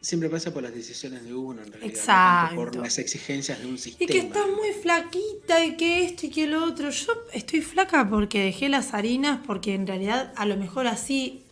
siempre 0.00 0.30
pasa 0.30 0.52
por 0.52 0.62
las 0.62 0.74
decisiones 0.74 1.24
de 1.24 1.34
uno, 1.34 1.62
en 1.62 1.72
realidad. 1.72 1.90
Exacto. 1.90 2.56
por 2.56 2.76
las 2.76 2.98
exigencias 2.98 3.60
de 3.60 3.66
un 3.66 3.78
sistema. 3.78 4.10
Y 4.10 4.12
que 4.12 4.26
estás 4.26 4.46
muy 4.46 4.72
flaquita 4.72 5.64
y 5.64 5.76
que 5.76 6.04
esto 6.04 6.26
y 6.26 6.30
que 6.30 6.46
lo 6.46 6.64
otro. 6.64 6.90
Yo 6.90 7.12
estoy 7.32 7.60
flaca 7.60 8.08
porque 8.08 8.44
dejé 8.44 8.68
las 8.68 8.94
harinas, 8.94 9.40
porque 9.46 9.74
en 9.74 9.86
realidad 9.86 10.32
a 10.36 10.46
lo 10.46 10.56
mejor 10.56 10.86
así 10.86 11.44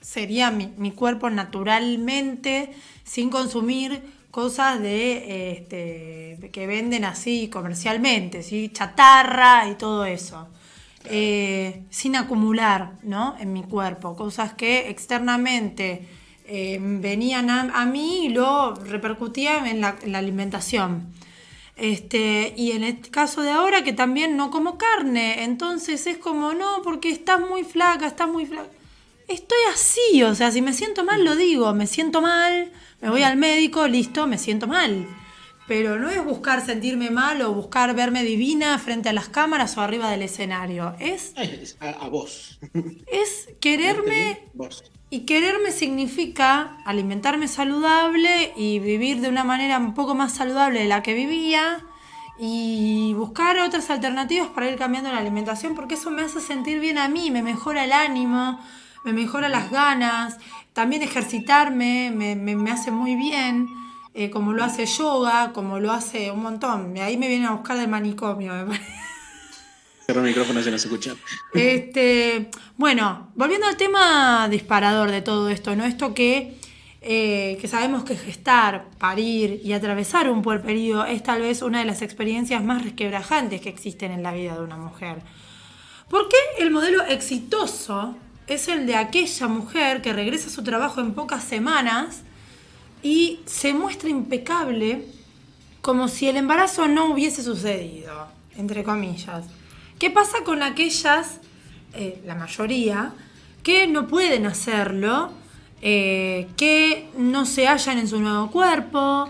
sería 0.00 0.50
mi, 0.50 0.90
cuerpo 0.92 1.30
naturalmente, 1.30 2.74
sin 3.04 3.30
consumir 3.30 4.02
cosas 4.30 4.82
de 4.82 5.52
este, 5.52 6.50
que 6.50 6.66
venden 6.66 7.04
así 7.04 7.48
comercialmente, 7.48 8.42
¿sí? 8.42 8.68
chatarra 8.72 9.68
y 9.70 9.76
todo 9.76 10.04
eso. 10.04 10.48
Eh, 11.06 11.84
sin 11.90 12.16
acumular 12.16 12.94
¿no? 13.02 13.36
en 13.38 13.52
mi 13.52 13.62
cuerpo, 13.62 14.16
cosas 14.16 14.54
que 14.54 14.88
externamente 14.88 16.06
eh, 16.46 16.78
venían 16.80 17.48
a, 17.48 17.86
mí 17.86 18.26
y 18.26 18.28
lo 18.28 18.74
repercutían 18.74 19.66
en 19.66 19.80
la, 19.80 19.96
alimentación. 20.14 21.12
Este, 21.76 22.52
y 22.56 22.72
en 22.72 22.84
el 22.84 23.00
caso 23.10 23.42
de 23.42 23.50
ahora 23.50 23.82
que 23.82 23.92
también 23.92 24.36
no 24.36 24.50
como 24.50 24.78
carne, 24.78 25.44
entonces 25.44 26.06
es 26.06 26.18
como, 26.18 26.52
no, 26.52 26.82
porque 26.84 27.10
estás 27.10 27.40
muy 27.40 27.64
flaca, 27.64 28.06
estás 28.06 28.28
muy 28.28 28.46
flaca. 28.46 28.68
Estoy 29.26 29.58
así, 29.72 30.22
o 30.22 30.34
sea, 30.34 30.50
si 30.50 30.60
me 30.60 30.74
siento 30.74 31.02
mal 31.02 31.24
lo 31.24 31.34
digo, 31.34 31.72
me 31.72 31.86
siento 31.86 32.20
mal, 32.20 32.70
me 33.00 33.08
voy 33.08 33.22
al 33.22 33.38
médico, 33.38 33.88
listo, 33.88 34.26
me 34.26 34.36
siento 34.36 34.66
mal. 34.66 35.06
Pero 35.66 35.98
no 35.98 36.10
es 36.10 36.22
buscar 36.22 36.64
sentirme 36.64 37.10
mal 37.10 37.40
o 37.40 37.54
buscar 37.54 37.94
verme 37.94 38.22
divina 38.22 38.78
frente 38.78 39.08
a 39.08 39.14
las 39.14 39.30
cámaras 39.30 39.78
o 39.78 39.80
arriba 39.80 40.10
del 40.10 40.20
escenario. 40.20 40.94
Es. 41.00 41.34
A, 41.80 42.08
vos. 42.08 42.58
Es 43.06 43.48
quererme. 43.60 44.42
Y 45.14 45.26
quererme 45.26 45.70
significa 45.70 46.78
alimentarme 46.84 47.46
saludable 47.46 48.52
y 48.56 48.80
vivir 48.80 49.20
de 49.20 49.28
una 49.28 49.44
manera 49.44 49.78
un 49.78 49.94
poco 49.94 50.16
más 50.16 50.32
saludable 50.32 50.80
de 50.80 50.86
la 50.86 51.04
que 51.04 51.14
vivía 51.14 51.84
y 52.36 53.14
buscar 53.14 53.56
otras 53.60 53.90
alternativas 53.90 54.48
para 54.48 54.68
ir 54.68 54.76
cambiando 54.76 55.12
la 55.12 55.18
alimentación 55.18 55.76
porque 55.76 55.94
eso 55.94 56.10
me 56.10 56.22
hace 56.22 56.40
sentir 56.40 56.80
bien 56.80 56.98
a 56.98 57.06
mí, 57.06 57.30
me 57.30 57.44
mejora 57.44 57.84
el 57.84 57.92
ánimo, 57.92 58.58
me 59.04 59.12
mejora 59.12 59.48
las 59.48 59.70
ganas, 59.70 60.38
también 60.72 61.00
ejercitarme 61.02 62.10
me, 62.10 62.72
hace 62.72 62.90
muy 62.90 63.14
bien. 63.14 63.68
Eh, 64.14 64.30
como 64.30 64.52
lo 64.52 64.64
hace 64.64 64.84
yoga, 64.84 65.52
como 65.52 65.78
lo 65.78 65.92
hace 65.92 66.32
un 66.32 66.42
montón. 66.42 66.96
Ahí 66.98 67.16
me 67.16 67.28
vienen 67.28 67.46
a 67.46 67.52
buscar 67.52 67.78
del 67.78 67.88
manicomio, 67.88 68.52
me 68.52 68.64
parece. 68.64 69.03
Cerro 70.06 70.20
el 70.20 70.26
micrófono, 70.26 70.62
se 70.62 70.70
nos 70.70 70.84
escucha. 70.84 71.14
Este, 71.54 72.50
bueno, 72.76 73.30
volviendo 73.34 73.66
al 73.66 73.76
tema 73.76 74.48
disparador 74.50 75.10
de 75.10 75.22
todo 75.22 75.48
esto, 75.48 75.74
¿no? 75.76 75.84
Esto 75.84 76.12
que, 76.12 76.58
eh, 77.00 77.56
que 77.58 77.68
sabemos 77.68 78.04
que 78.04 78.14
gestar, 78.14 78.86
parir 78.98 79.62
y 79.64 79.72
atravesar 79.72 80.28
un 80.28 80.42
puerperío 80.42 81.06
es 81.06 81.22
tal 81.22 81.40
vez 81.40 81.62
una 81.62 81.78
de 81.78 81.86
las 81.86 82.02
experiencias 82.02 82.62
más 82.62 82.84
resquebrajantes 82.84 83.62
que 83.62 83.70
existen 83.70 84.12
en 84.12 84.22
la 84.22 84.32
vida 84.32 84.54
de 84.54 84.60
una 84.60 84.76
mujer. 84.76 85.22
¿Por 86.10 86.28
qué 86.28 86.36
el 86.58 86.70
modelo 86.70 87.02
exitoso 87.06 88.14
es 88.46 88.68
el 88.68 88.86
de 88.86 88.96
aquella 88.96 89.48
mujer 89.48 90.02
que 90.02 90.12
regresa 90.12 90.48
a 90.48 90.50
su 90.50 90.62
trabajo 90.62 91.00
en 91.00 91.14
pocas 91.14 91.44
semanas 91.44 92.24
y 93.02 93.40
se 93.46 93.72
muestra 93.72 94.10
impecable 94.10 95.06
como 95.80 96.08
si 96.08 96.28
el 96.28 96.36
embarazo 96.36 96.88
no 96.88 97.06
hubiese 97.06 97.42
sucedido, 97.42 98.28
entre 98.56 98.84
comillas? 98.84 99.46
¿Qué 99.98 100.10
pasa 100.10 100.38
con 100.44 100.62
aquellas, 100.62 101.40
eh, 101.94 102.20
la 102.26 102.34
mayoría, 102.34 103.12
que 103.62 103.86
no 103.86 104.08
pueden 104.08 104.44
hacerlo, 104.44 105.30
eh, 105.82 106.48
que 106.56 107.08
no 107.16 107.46
se 107.46 107.68
hallan 107.68 107.98
en 107.98 108.08
su 108.08 108.20
nuevo 108.20 108.50
cuerpo, 108.50 109.28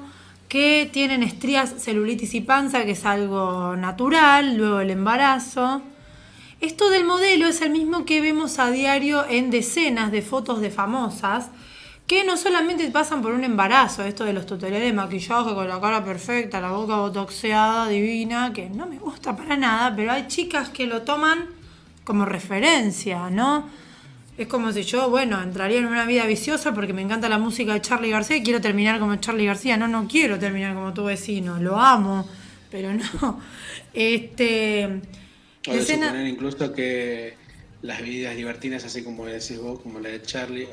que 0.48 0.88
tienen 0.90 1.22
estrías, 1.22 1.74
celulitis 1.78 2.34
y 2.34 2.40
panza, 2.40 2.84
que 2.84 2.92
es 2.92 3.04
algo 3.04 3.76
natural, 3.76 4.56
luego 4.56 4.80
el 4.80 4.90
embarazo? 4.90 5.82
Esto 6.60 6.88
del 6.88 7.04
modelo 7.04 7.46
es 7.46 7.60
el 7.60 7.70
mismo 7.70 8.06
que 8.06 8.22
vemos 8.22 8.58
a 8.58 8.70
diario 8.70 9.26
en 9.28 9.50
decenas 9.50 10.10
de 10.12 10.22
fotos 10.22 10.62
de 10.62 10.70
famosas, 10.70 11.50
que 12.06 12.24
no 12.24 12.36
solamente 12.36 12.88
pasan 12.90 13.22
por 13.22 13.32
un 13.32 13.44
embarazo, 13.44 14.04
esto 14.04 14.24
de 14.24 14.34
los 14.34 14.46
tutoriales 14.46 14.88
de 14.88 14.92
maquillaje 14.92 15.54
con 15.54 15.68
la 15.68 15.80
cara 15.80 16.04
perfecta, 16.04 16.60
la 16.60 16.70
boca 16.70 16.96
botoxeada, 16.96 17.88
divina, 17.88 18.52
que 18.52 18.68
no 18.68 18.86
me 18.86 18.98
gusta 18.98 19.34
para 19.36 19.56
nada, 19.56 19.94
pero 19.96 20.12
hay 20.12 20.26
chicas 20.26 20.68
que 20.68 20.86
lo 20.86 21.02
toman 21.02 21.46
como 22.04 22.26
referencia, 22.26 23.30
¿no? 23.30 23.68
Es 24.36 24.48
como 24.48 24.72
si 24.72 24.82
yo, 24.82 25.08
bueno, 25.08 25.40
entraría 25.40 25.78
en 25.78 25.86
una 25.86 26.04
vida 26.04 26.26
viciosa 26.26 26.74
porque 26.74 26.92
me 26.92 27.02
encanta 27.02 27.28
la 27.28 27.38
música 27.38 27.72
de 27.72 27.80
Charlie 27.80 28.10
García 28.10 28.36
y 28.36 28.42
quiero 28.42 28.60
terminar 28.60 28.98
como 28.98 29.14
Charlie 29.16 29.46
García. 29.46 29.76
No, 29.76 29.86
no 29.86 30.08
quiero 30.08 30.40
terminar 30.40 30.74
como 30.74 30.92
tu 30.92 31.04
vecino, 31.04 31.60
lo 31.60 31.78
amo, 31.78 32.28
pero 32.70 32.92
no. 32.92 33.40
Este. 33.94 35.00
O 35.68 35.80
suponer 35.80 36.26
incluso 36.26 36.72
que 36.72 37.36
las 37.82 38.02
vidas 38.02 38.34
libertinas, 38.34 38.84
así 38.84 39.04
como 39.04 39.24
decís 39.24 39.58
vos, 39.60 39.78
como 39.78 40.00
la 40.00 40.08
de 40.08 40.20
Charlie, 40.20 40.68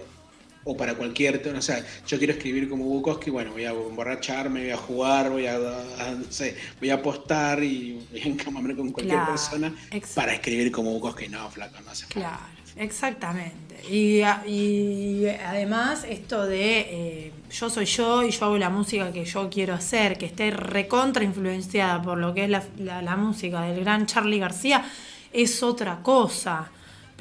o 0.63 0.77
para 0.77 0.93
cualquier, 0.93 1.41
o 1.55 1.61
sea, 1.61 1.83
yo 2.05 2.17
quiero 2.17 2.33
escribir 2.33 2.69
como 2.69 2.85
Bukowski, 2.85 3.31
bueno, 3.31 3.51
voy 3.51 3.65
a 3.65 3.71
emborracharme, 3.71 4.61
voy 4.61 4.71
a 4.71 4.77
jugar, 4.77 5.29
voy 5.31 5.47
a, 5.47 5.57
no 5.57 6.31
sé, 6.31 6.55
voy 6.79 6.91
a 6.91 6.95
apostar 6.95 7.63
y 7.63 7.99
voy 8.11 8.21
a 8.21 8.25
encamarme 8.25 8.75
con 8.75 8.91
cualquier 8.91 9.25
persona 9.25 9.73
para 10.13 10.33
escribir 10.33 10.71
como 10.71 10.91
Bukowski, 10.91 11.29
no, 11.29 11.49
flaco, 11.49 11.79
no 11.83 11.89
hace 11.89 12.05
Claro, 12.07 12.43
exactamente. 12.77 13.81
Y, 13.89 14.21
y, 14.47 15.27
además 15.27 16.05
esto 16.07 16.45
de 16.45 16.79
eh, 16.79 17.31
yo 17.49 17.69
soy 17.69 17.85
yo 17.85 18.23
y 18.23 18.29
yo 18.29 18.45
hago 18.45 18.57
la 18.59 18.69
música 18.69 19.11
que 19.11 19.25
yo 19.25 19.49
quiero 19.49 19.73
hacer, 19.73 20.19
que 20.19 20.27
esté 20.27 20.51
recontra 20.51 21.23
influenciada 21.23 22.01
por 22.03 22.19
lo 22.19 22.35
que 22.35 22.43
es 22.43 22.49
la, 22.49 23.01
la 23.01 23.15
música 23.17 23.63
del 23.63 23.83
gran 23.83 24.05
Charlie 24.05 24.37
García, 24.37 24.85
es 25.33 25.63
otra 25.63 26.01
cosa 26.03 26.69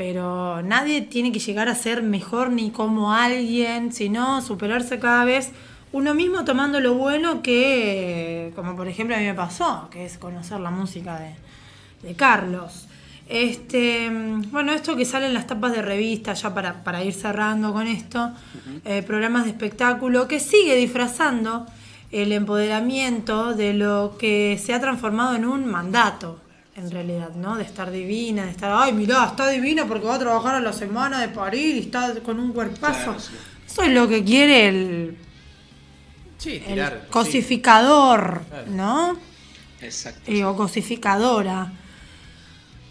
pero 0.00 0.62
nadie 0.62 1.02
tiene 1.02 1.30
que 1.30 1.40
llegar 1.40 1.68
a 1.68 1.74
ser 1.74 2.02
mejor 2.02 2.48
ni 2.48 2.70
como 2.70 3.12
alguien, 3.12 3.92
sino 3.92 4.40
superarse 4.40 4.98
cada 4.98 5.26
vez 5.26 5.50
uno 5.92 6.14
mismo 6.14 6.42
tomando 6.46 6.80
lo 6.80 6.94
bueno 6.94 7.42
que, 7.42 8.50
como 8.56 8.76
por 8.76 8.88
ejemplo 8.88 9.14
a 9.14 9.18
mí 9.18 9.26
me 9.26 9.34
pasó, 9.34 9.88
que 9.90 10.06
es 10.06 10.16
conocer 10.16 10.58
la 10.58 10.70
música 10.70 11.20
de, 12.02 12.14
Carlos. 12.14 12.86
Este, 13.28 14.08
bueno, 14.50 14.72
esto 14.72 14.96
que 14.96 15.04
sale 15.04 15.26
en 15.26 15.34
las 15.34 15.46
tapas 15.46 15.72
de 15.72 15.82
revista, 15.82 16.32
ya 16.32 16.54
para, 16.54 17.04
ir 17.04 17.12
cerrando 17.12 17.74
con 17.74 17.86
esto, 17.86 18.32
eh, 18.86 19.02
programas 19.02 19.44
de 19.44 19.50
espectáculo, 19.50 20.26
que 20.26 20.40
sigue 20.40 20.76
disfrazando 20.76 21.66
el 22.10 22.32
empoderamiento 22.32 23.52
de 23.52 23.74
lo 23.74 24.16
que 24.18 24.58
se 24.64 24.72
ha 24.72 24.80
transformado 24.80 25.36
en 25.36 25.44
un 25.44 25.66
mandato 25.70 26.40
en 26.76 26.90
realidad, 26.90 27.30
¿no? 27.35 27.56
De 27.56 27.64
estar 27.64 27.90
divina, 27.90 28.44
de 28.44 28.50
estar, 28.50 28.72
ay, 28.72 28.92
mirá, 28.92 29.26
está 29.26 29.48
divina 29.48 29.87
porque 29.87 30.06
va 30.06 30.14
a 30.14 30.18
trabajar 30.18 30.54
a 30.54 30.61
la 30.61 30.72
semana 30.72 31.20
de 31.20 31.28
parir 31.28 31.76
y 31.76 31.80
está 31.80 32.14
con 32.20 32.38
un 32.38 32.52
cuerpazo. 32.52 33.16
Eso 33.66 33.83
es 33.83 33.90
lo 33.90 34.09
que 34.09 34.24
quiere 34.24 34.68
el, 34.68 35.18
sí, 36.38 36.62
cosificador, 37.11 38.42
¿no? 38.68 39.16
Exacto. 39.80 40.30
o 40.46 40.56
cosificadora. 40.56 41.72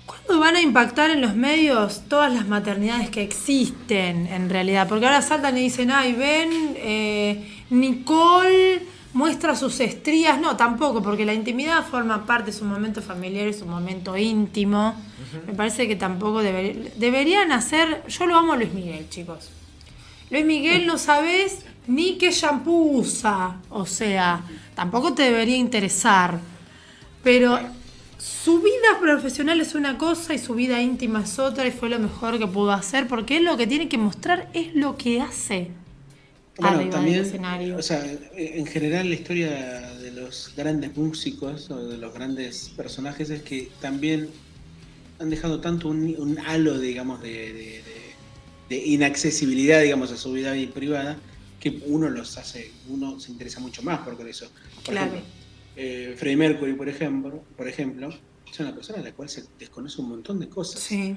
¿Cuándo 0.06 0.40
van 0.40 0.56
a 0.56 0.62
impactar 0.62 1.12
en 1.12 1.22
los 1.22 1.36
medios 1.36 2.04
todas 2.08 2.34
las 2.34 2.48
maternidades 2.48 3.10
que 3.10 3.22
existen 3.22 4.26
en 4.28 4.50
realidad? 4.50 4.88
Porque 4.88 5.06
ahora 5.06 5.22
saltan 5.22 5.58
y 5.58 5.62
dicen, 5.62 5.92
ay, 5.92 6.14
ven, 6.14 6.50
eh, 6.78 7.64
Nicole 7.70 8.82
muestra 9.14 9.56
sus 9.56 9.80
estrías, 9.80 10.40
no, 10.40 10.56
tampoco, 10.56 11.02
porque 11.02 11.26
la 11.26 11.34
intimidad 11.34 11.86
forma 11.86 12.26
parte 12.26 12.52
de 12.52 12.58
su 12.58 12.66
momento 12.66 13.02
familiar, 13.02 13.48
es 13.48 13.62
un 13.62 13.70
momento 13.70 14.16
íntimo. 14.18 14.96
Me 15.48 15.54
parece 15.54 15.88
que 15.88 15.96
tampoco 15.96 16.42
deberían 16.42 17.52
hacer, 17.52 18.04
yo 18.08 18.26
lo 18.26 18.38
amo 18.38 18.54
a 18.54 18.58
Luis 18.58 18.74
Miguel, 18.74 19.10
chicos. 19.10 19.50
Luis 20.30 20.46
Miguel, 20.46 20.86
no 20.86 20.98
sabes 20.98 21.66
ni 21.88 22.18
qué 22.18 22.32
shampoo 22.32 23.00
usa. 23.00 23.58
O 23.70 23.86
sea, 23.86 24.42
tampoco 24.76 25.14
te 25.14 25.24
debería 25.24 25.58
interesar. 25.58 26.40
Pero 27.24 27.60
su 28.18 28.62
vida 28.62 29.00
profesional 29.00 29.60
es 29.60 29.76
una 29.76 29.98
cosa 29.98 30.34
y 30.34 30.40
su 30.40 30.54
vida 30.54 30.82
íntima 30.82 31.24
es 31.24 31.40
otra 31.40 31.66
y 31.68 31.72
fue 31.72 31.90
lo 31.90 32.00
mejor 32.00 32.38
que 32.38 32.48
pudo 32.48 32.72
hacer 32.72 33.08
porque 33.08 33.38
él 33.38 33.46
lo 33.46 33.58
que 33.58 33.66
tiene 33.66 33.90
que 33.90 33.98
mostrar 33.98 34.50
es 34.54 34.76
lo 34.76 34.98
que 34.98 35.22
hace. 35.22 35.72
También, 36.60 37.22
escenario. 37.22 37.78
o 37.78 37.82
sea, 37.82 38.06
en 38.36 38.66
general 38.66 39.10
la 39.10 39.16
historia 39.16 39.50
de 39.98 40.12
los 40.12 40.54
grandes 40.56 40.96
músicos 40.98 41.70
o 41.72 41.88
de 41.88 41.98
los 41.98 42.14
grandes 42.14 42.70
personajes 42.76 43.30
es 43.30 43.42
que 43.44 43.70
también 43.82 44.30
han 45.20 45.30
dejado 45.30 45.60
tanto 45.62 45.90
un, 45.90 46.16
un 46.18 46.40
halo, 46.40 46.80
digamos, 46.80 47.22
de, 47.22 47.30
de- 47.54 47.54
de- 47.84 48.10
de 48.70 48.78
inaccesibilidad, 48.86 49.82
digamos, 49.82 50.12
a 50.12 50.18
su 50.18 50.32
vida 50.34 50.54
privada, 50.74 51.18
que 51.60 51.82
uno 51.88 52.10
los 52.10 52.38
hace, 52.38 52.72
uno 52.88 53.20
se 53.20 53.32
interesa 53.32 53.60
mucho 53.60 53.82
más 53.82 54.00
por 54.00 54.14
eso. 54.28 54.50
Por 54.86 54.94
Claro. 54.94 55.08
ejemplo, 55.12 55.30
eh, 55.76 56.16
Freddie 56.18 56.38
Mercury, 56.38 56.74
por 56.74 56.88
ejemplo, 56.88 57.44
por 57.58 57.68
ejemplo, 57.68 58.10
es 58.52 58.60
una 58.60 58.74
persona 58.74 59.00
a 59.00 59.04
la 59.04 59.12
cual 59.14 59.28
se 59.30 59.44
desconoce 59.58 60.00
un 60.02 60.10
montón 60.10 60.40
de 60.40 60.48
cosas. 60.50 60.82
Sí, 60.82 61.16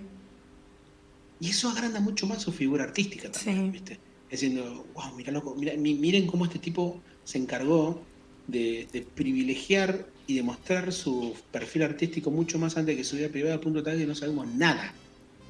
Y 1.40 1.50
eso 1.50 1.68
agranda 1.68 1.98
mucho 1.98 2.26
más 2.28 2.40
su 2.42 2.52
figura 2.52 2.85
artística 2.85 3.28
también, 3.31 3.64
Sí. 3.66 3.70
¿viste? 3.72 3.98
Diciendo, 4.33 4.87
wow, 4.95 5.14
mira 5.14 5.31
loco, 5.31 5.55
miren 5.55 6.27
cómo 6.27 6.47
este 6.47 6.59
tipo 6.59 6.99
se 7.23 7.37
encargó 7.37 8.01
de, 8.47 8.88
de 8.90 9.03
privilegiar 9.03 10.07
y 10.27 10.37
de 10.37 10.42
mostrar 10.42 10.90
su 10.90 11.35
perfil 11.51 11.83
artístico 11.83 12.31
mucho 12.31 12.59
más 12.59 12.79
antes 12.79 12.97
que 12.97 13.05
su 13.05 13.16
vida 13.16 13.29
privada, 13.29 13.57
a 13.57 13.61
punto 13.61 13.83
tal 13.83 13.99
que 13.99 14.07
no 14.07 14.14
sabemos 14.14 14.47
nada. 14.47 14.95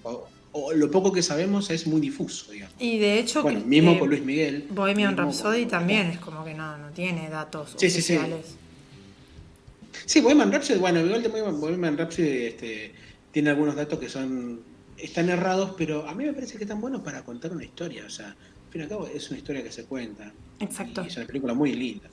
O, 0.02 0.26
o 0.50 0.72
lo 0.72 0.90
poco 0.90 1.12
que 1.12 1.22
sabemos 1.22 1.70
es 1.70 1.86
muy 1.86 2.00
difuso, 2.00 2.50
digamos. 2.50 2.74
y 2.80 2.98
de 2.98 3.20
hecho 3.20 3.42
Bueno, 3.44 3.60
que- 3.60 3.66
mismo 3.66 3.92
eh, 3.92 3.98
con 4.00 4.08
Luis 4.10 4.24
Miguel. 4.24 4.66
Bohemian 4.70 5.16
Rhapsody 5.16 5.60
con- 5.62 5.70
también 5.70 6.08
es 6.08 6.18
como 6.18 6.44
que 6.44 6.52
no, 6.54 6.76
no 6.76 6.88
tiene 6.90 7.30
datos 7.30 7.74
Sí, 7.76 7.88
sí, 7.88 8.02
sí. 8.02 8.16
oficiales. 8.16 8.56
Sí, 10.06 10.20
Bohemian 10.20 10.50
Rhapsody, 10.50 10.78
bueno, 10.80 10.98
igual 11.06 11.22
de 11.22 11.28
Bohemian, 11.28 11.96
Rhapsody 11.96 12.46
este, 12.46 12.92
tiene 13.30 13.50
algunos 13.50 13.76
datos 13.76 14.00
que 14.00 14.08
son 14.08 14.60
están 14.98 15.28
errados, 15.30 15.74
pero 15.78 16.08
a 16.08 16.14
mí 16.14 16.24
me 16.24 16.32
parece 16.32 16.58
que 16.58 16.64
están 16.64 16.80
buenos 16.80 17.00
para 17.02 17.24
contar 17.24 17.52
una 17.52 17.64
historia. 17.64 18.04
O 18.06 18.10
sea, 18.10 18.36
fin 18.72 18.80
y 18.80 18.84
al 18.84 18.88
cabo 18.90 19.06
es 19.06 19.28
una 19.30 19.38
historia 19.38 19.62
que 19.62 19.70
se 19.70 19.84
cuenta. 19.84 20.32
Exacto. 20.60 21.02
Y 21.04 21.08
es 21.08 21.16
una 21.16 21.26
película 21.26 21.54
muy 21.54 21.72
linda. 21.74 22.08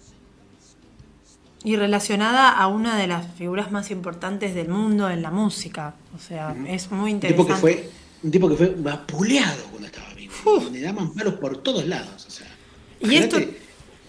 Y 1.64 1.76
relacionada 1.76 2.50
a 2.52 2.68
una 2.68 2.98
de 2.98 3.08
las 3.08 3.34
figuras 3.34 3.72
más 3.72 3.92
importantes 3.92 4.56
del 4.56 4.70
mundo 4.70 5.10
en 5.10 5.22
la 5.22 5.30
música. 5.32 5.94
O 6.16 6.20
sea, 6.20 6.56
es 6.68 6.90
muy 6.92 7.14
Un 7.14 7.20
tipo 7.20 7.42
interesante. 7.44 7.54
que 7.54 7.60
fue, 7.60 7.90
un 8.24 8.32
tipo 8.32 8.50
que 8.50 8.56
fue 8.56 8.76
vapuleado 8.78 9.64
cuando 9.70 9.88
estaba 9.88 10.14
vivo. 10.14 10.34
Le 10.72 10.82
daban 10.82 11.14
palos 11.14 11.34
por 11.36 11.58
todos 11.62 11.86
lados. 11.86 12.26
O 12.26 12.30
sea, 12.32 12.48
Y 13.02 13.16
esto- 13.16 13.40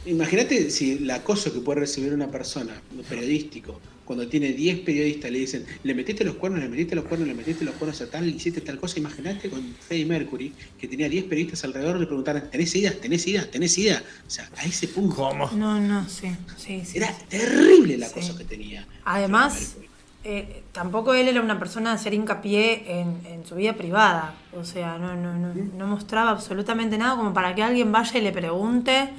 imagínate, 0.06 0.70
si 0.70 0.92
el 0.92 1.10
acoso 1.10 1.52
que 1.52 1.58
puede 1.60 1.80
recibir 1.80 2.12
una 2.14 2.28
persona 2.28 2.80
periodístico 3.08 3.80
cuando 4.10 4.26
tiene 4.26 4.48
10 4.54 4.80
periodistas 4.80 5.30
le 5.30 5.38
dicen, 5.38 5.64
le 5.84 5.94
metiste 5.94 6.24
los 6.24 6.34
cuernos, 6.34 6.58
le 6.60 6.68
metiste 6.68 6.96
los 6.96 7.04
cuernos, 7.04 7.28
le 7.28 7.34
metiste 7.34 7.64
los 7.64 7.76
cuernos 7.76 8.00
a 8.00 8.10
tal, 8.10 8.28
hiciste 8.28 8.60
tal 8.60 8.76
cosa. 8.76 8.98
Imagínate 8.98 9.48
con 9.48 9.62
Freddie 9.86 10.04
Mercury, 10.04 10.52
que 10.76 10.88
tenía 10.88 11.08
10 11.08 11.26
periodistas 11.26 11.62
alrededor, 11.62 12.00
le 12.00 12.06
preguntaran, 12.06 12.50
¿tenés 12.50 12.74
ideas? 12.74 12.96
¿Tenés 12.96 13.24
ideas? 13.28 13.48
¿Tenés 13.52 13.78
ideas? 13.78 14.02
O 14.26 14.28
sea, 14.28 14.50
a 14.56 14.64
ese 14.64 14.88
punto. 14.88 15.14
¿Cómo? 15.14 15.48
No, 15.52 15.78
no, 15.80 16.08
sí, 16.08 16.26
sí, 16.56 16.82
sí. 16.84 16.98
Era 16.98 17.16
terrible 17.28 17.94
el 17.94 18.00
Sí. 18.02 18.06
acoso 18.10 18.36
que 18.36 18.42
tenía. 18.42 18.84
Además, 19.04 19.76
eh, 20.24 20.64
tampoco 20.72 21.14
él 21.14 21.28
era 21.28 21.40
una 21.40 21.60
persona 21.60 21.90
de 21.90 21.94
hacer 21.94 22.12
hincapié 22.12 22.82
en, 23.00 23.16
en 23.32 23.46
su 23.46 23.54
vida 23.54 23.74
privada. 23.76 24.34
O 24.54 24.64
sea, 24.64 24.98
no, 24.98 25.14
no, 25.14 25.38
no, 25.38 25.54
no 25.54 25.86
mostraba 25.86 26.30
absolutamente 26.32 26.98
nada 26.98 27.14
como 27.14 27.32
para 27.32 27.54
que 27.54 27.62
alguien 27.62 27.92
vaya 27.92 28.18
y 28.18 28.22
le 28.22 28.32
pregunte 28.32 29.10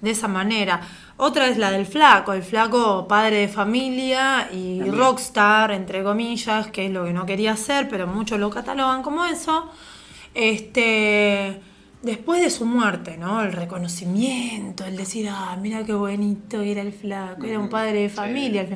de 0.00 0.10
esa 0.10 0.28
manera. 0.28 0.80
Otra 1.16 1.48
es 1.48 1.56
la 1.58 1.70
del 1.72 1.86
flaco, 1.86 2.32
el 2.32 2.42
flaco 2.42 3.06
padre 3.08 3.36
de 3.38 3.48
familia 3.48 4.48
y 4.52 4.78
También. 4.78 4.96
rockstar, 4.96 5.72
entre 5.72 6.02
comillas, 6.04 6.68
que 6.68 6.86
es 6.86 6.92
lo 6.92 7.04
que 7.04 7.12
no 7.12 7.26
quería 7.26 7.52
hacer, 7.52 7.88
pero 7.88 8.06
muchos 8.06 8.38
lo 8.38 8.50
catalogan 8.50 9.02
como 9.02 9.24
eso. 9.24 9.70
Este, 10.34 11.60
después 12.02 12.40
de 12.40 12.50
su 12.50 12.64
muerte, 12.64 13.16
¿no? 13.18 13.42
El 13.42 13.52
reconocimiento, 13.52 14.84
el 14.84 14.96
decir, 14.96 15.28
ah, 15.30 15.56
mira 15.60 15.84
qué 15.84 15.92
bonito 15.94 16.60
era 16.60 16.80
el 16.82 16.92
flaco, 16.92 17.44
era 17.44 17.58
un 17.58 17.64
Ujú, 17.64 17.70
padre 17.72 18.02
de 18.02 18.08
familia. 18.08 18.66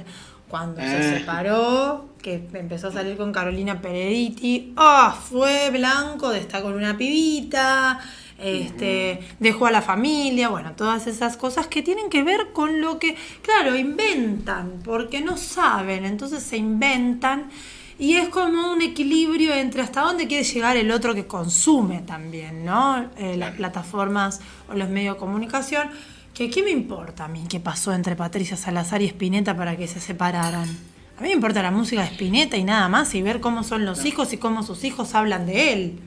Cuando 0.49 0.83
se 0.83 0.99
Ah. 0.99 1.19
separó, 1.19 2.09
que 2.21 2.47
empezó 2.53 2.89
a 2.89 2.93
salir 2.93 3.17
con 3.17 3.33
Carolina 3.33 3.81
Peretti, 3.81 4.75
ah, 4.77 5.17
fue 5.31 5.71
blanco 5.71 6.29
de 6.31 6.41
estar 6.41 6.63
con 6.63 6.75
una 6.75 6.97
pibita, 6.99 7.99
este, 8.43 9.21
dejó 9.39 9.67
a 9.67 9.71
la 9.71 9.83
familia, 9.83 10.49
bueno, 10.49 10.73
todas 10.73 11.07
esas 11.07 11.37
cosas 11.37 11.67
que 11.67 11.83
tienen 11.83 12.11
que 12.11 12.23
ver 12.23 12.53
con 12.53 12.81
lo 12.81 12.99
que, 12.99 13.17
claro, 13.43 13.77
inventan, 13.77 14.81
porque 14.85 15.21
no 15.21 15.37
saben, 15.37 16.05
entonces 16.05 16.43
se 16.43 16.57
inventan 16.57 17.51
y 17.99 18.15
es 18.15 18.29
como 18.31 18.73
un 18.73 18.83
equilibrio 18.83 19.55
entre 19.55 19.83
hasta 19.83 20.01
dónde 20.01 20.27
quiere 20.27 20.45
llegar 20.45 20.77
el 20.77 20.91
otro 20.91 21.15
que 21.15 21.27
consume 21.27 22.01
también, 22.01 22.65
¿no? 22.65 23.11
Eh, 23.17 23.37
las 23.37 23.55
plataformas 23.55 24.41
o 24.69 24.75
los 24.75 24.89
medios 24.89 25.15
de 25.15 25.21
comunicación. 25.21 25.89
Que, 26.35 26.51
¿Qué 26.51 26.63
me 26.63 26.71
importa 26.71 27.27
a 27.27 27.29
mí 27.29 27.45
qué 27.49 27.61
pasó 27.61 27.93
entre 27.93 28.17
Patricia 28.17 28.57
Salazar 28.57 29.03
y 29.03 29.07
Spinetta 29.07 29.57
para 29.57 29.77
que 29.77 29.87
se 29.87 30.01
separaran? 30.01 30.69
A 31.17 31.21
mí 31.21 31.29
me 31.29 31.35
importa 31.35 31.63
la 31.63 31.71
música 31.71 32.03
de 32.03 32.09
Spinetta 32.09 32.57
y 32.57 32.65
nada 32.65 32.89
más, 32.89 33.15
y 33.15 33.23
ver 33.23 33.41
cómo 33.41 33.63
son 33.63 33.85
los 33.85 34.05
hijos 34.05 34.33
y 34.33 34.39
cómo 34.39 34.63
sus 34.63 34.83
hijos 34.83 35.15
hablan 35.15 35.47
de 35.47 35.73
él. 35.73 36.01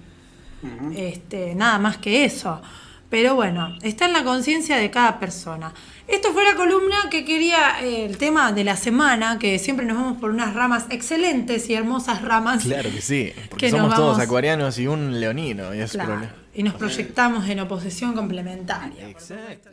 Este, 0.95 1.55
nada 1.55 1.79
más 1.79 1.97
que 1.97 2.25
eso. 2.25 2.61
Pero 3.09 3.35
bueno, 3.35 3.77
está 3.81 4.05
en 4.07 4.13
la 4.13 4.23
conciencia 4.23 4.77
de 4.77 4.89
cada 4.89 5.19
persona. 5.19 5.73
Esto 6.07 6.33
fue 6.33 6.43
la 6.43 6.55
columna 6.55 6.95
que 7.09 7.23
quería, 7.23 7.81
eh, 7.83 8.05
el 8.05 8.17
tema 8.17 8.51
de 8.51 8.63
la 8.63 8.75
semana, 8.75 9.37
que 9.39 9.57
siempre 9.59 9.85
nos 9.85 9.97
vamos 9.97 10.17
por 10.19 10.31
unas 10.31 10.53
ramas 10.53 10.85
excelentes 10.89 11.69
y 11.69 11.75
hermosas 11.75 12.21
ramas. 12.23 12.63
Claro 12.63 12.89
que 12.91 13.01
sí, 13.01 13.31
porque 13.49 13.67
Que 13.67 13.71
somos 13.71 13.93
todos 13.95 14.19
acuarianos 14.19 14.77
y 14.79 14.87
un 14.87 15.19
leonino. 15.19 15.73
Y, 15.73 15.79
es 15.81 15.91
Claro, 15.91 16.09
problema. 16.09 16.33
y 16.53 16.63
nos 16.63 16.73
proyectamos 16.73 17.47
en 17.47 17.59
oposición 17.59 18.13
complementaria. 18.13 19.07
Exacto. 19.07 19.69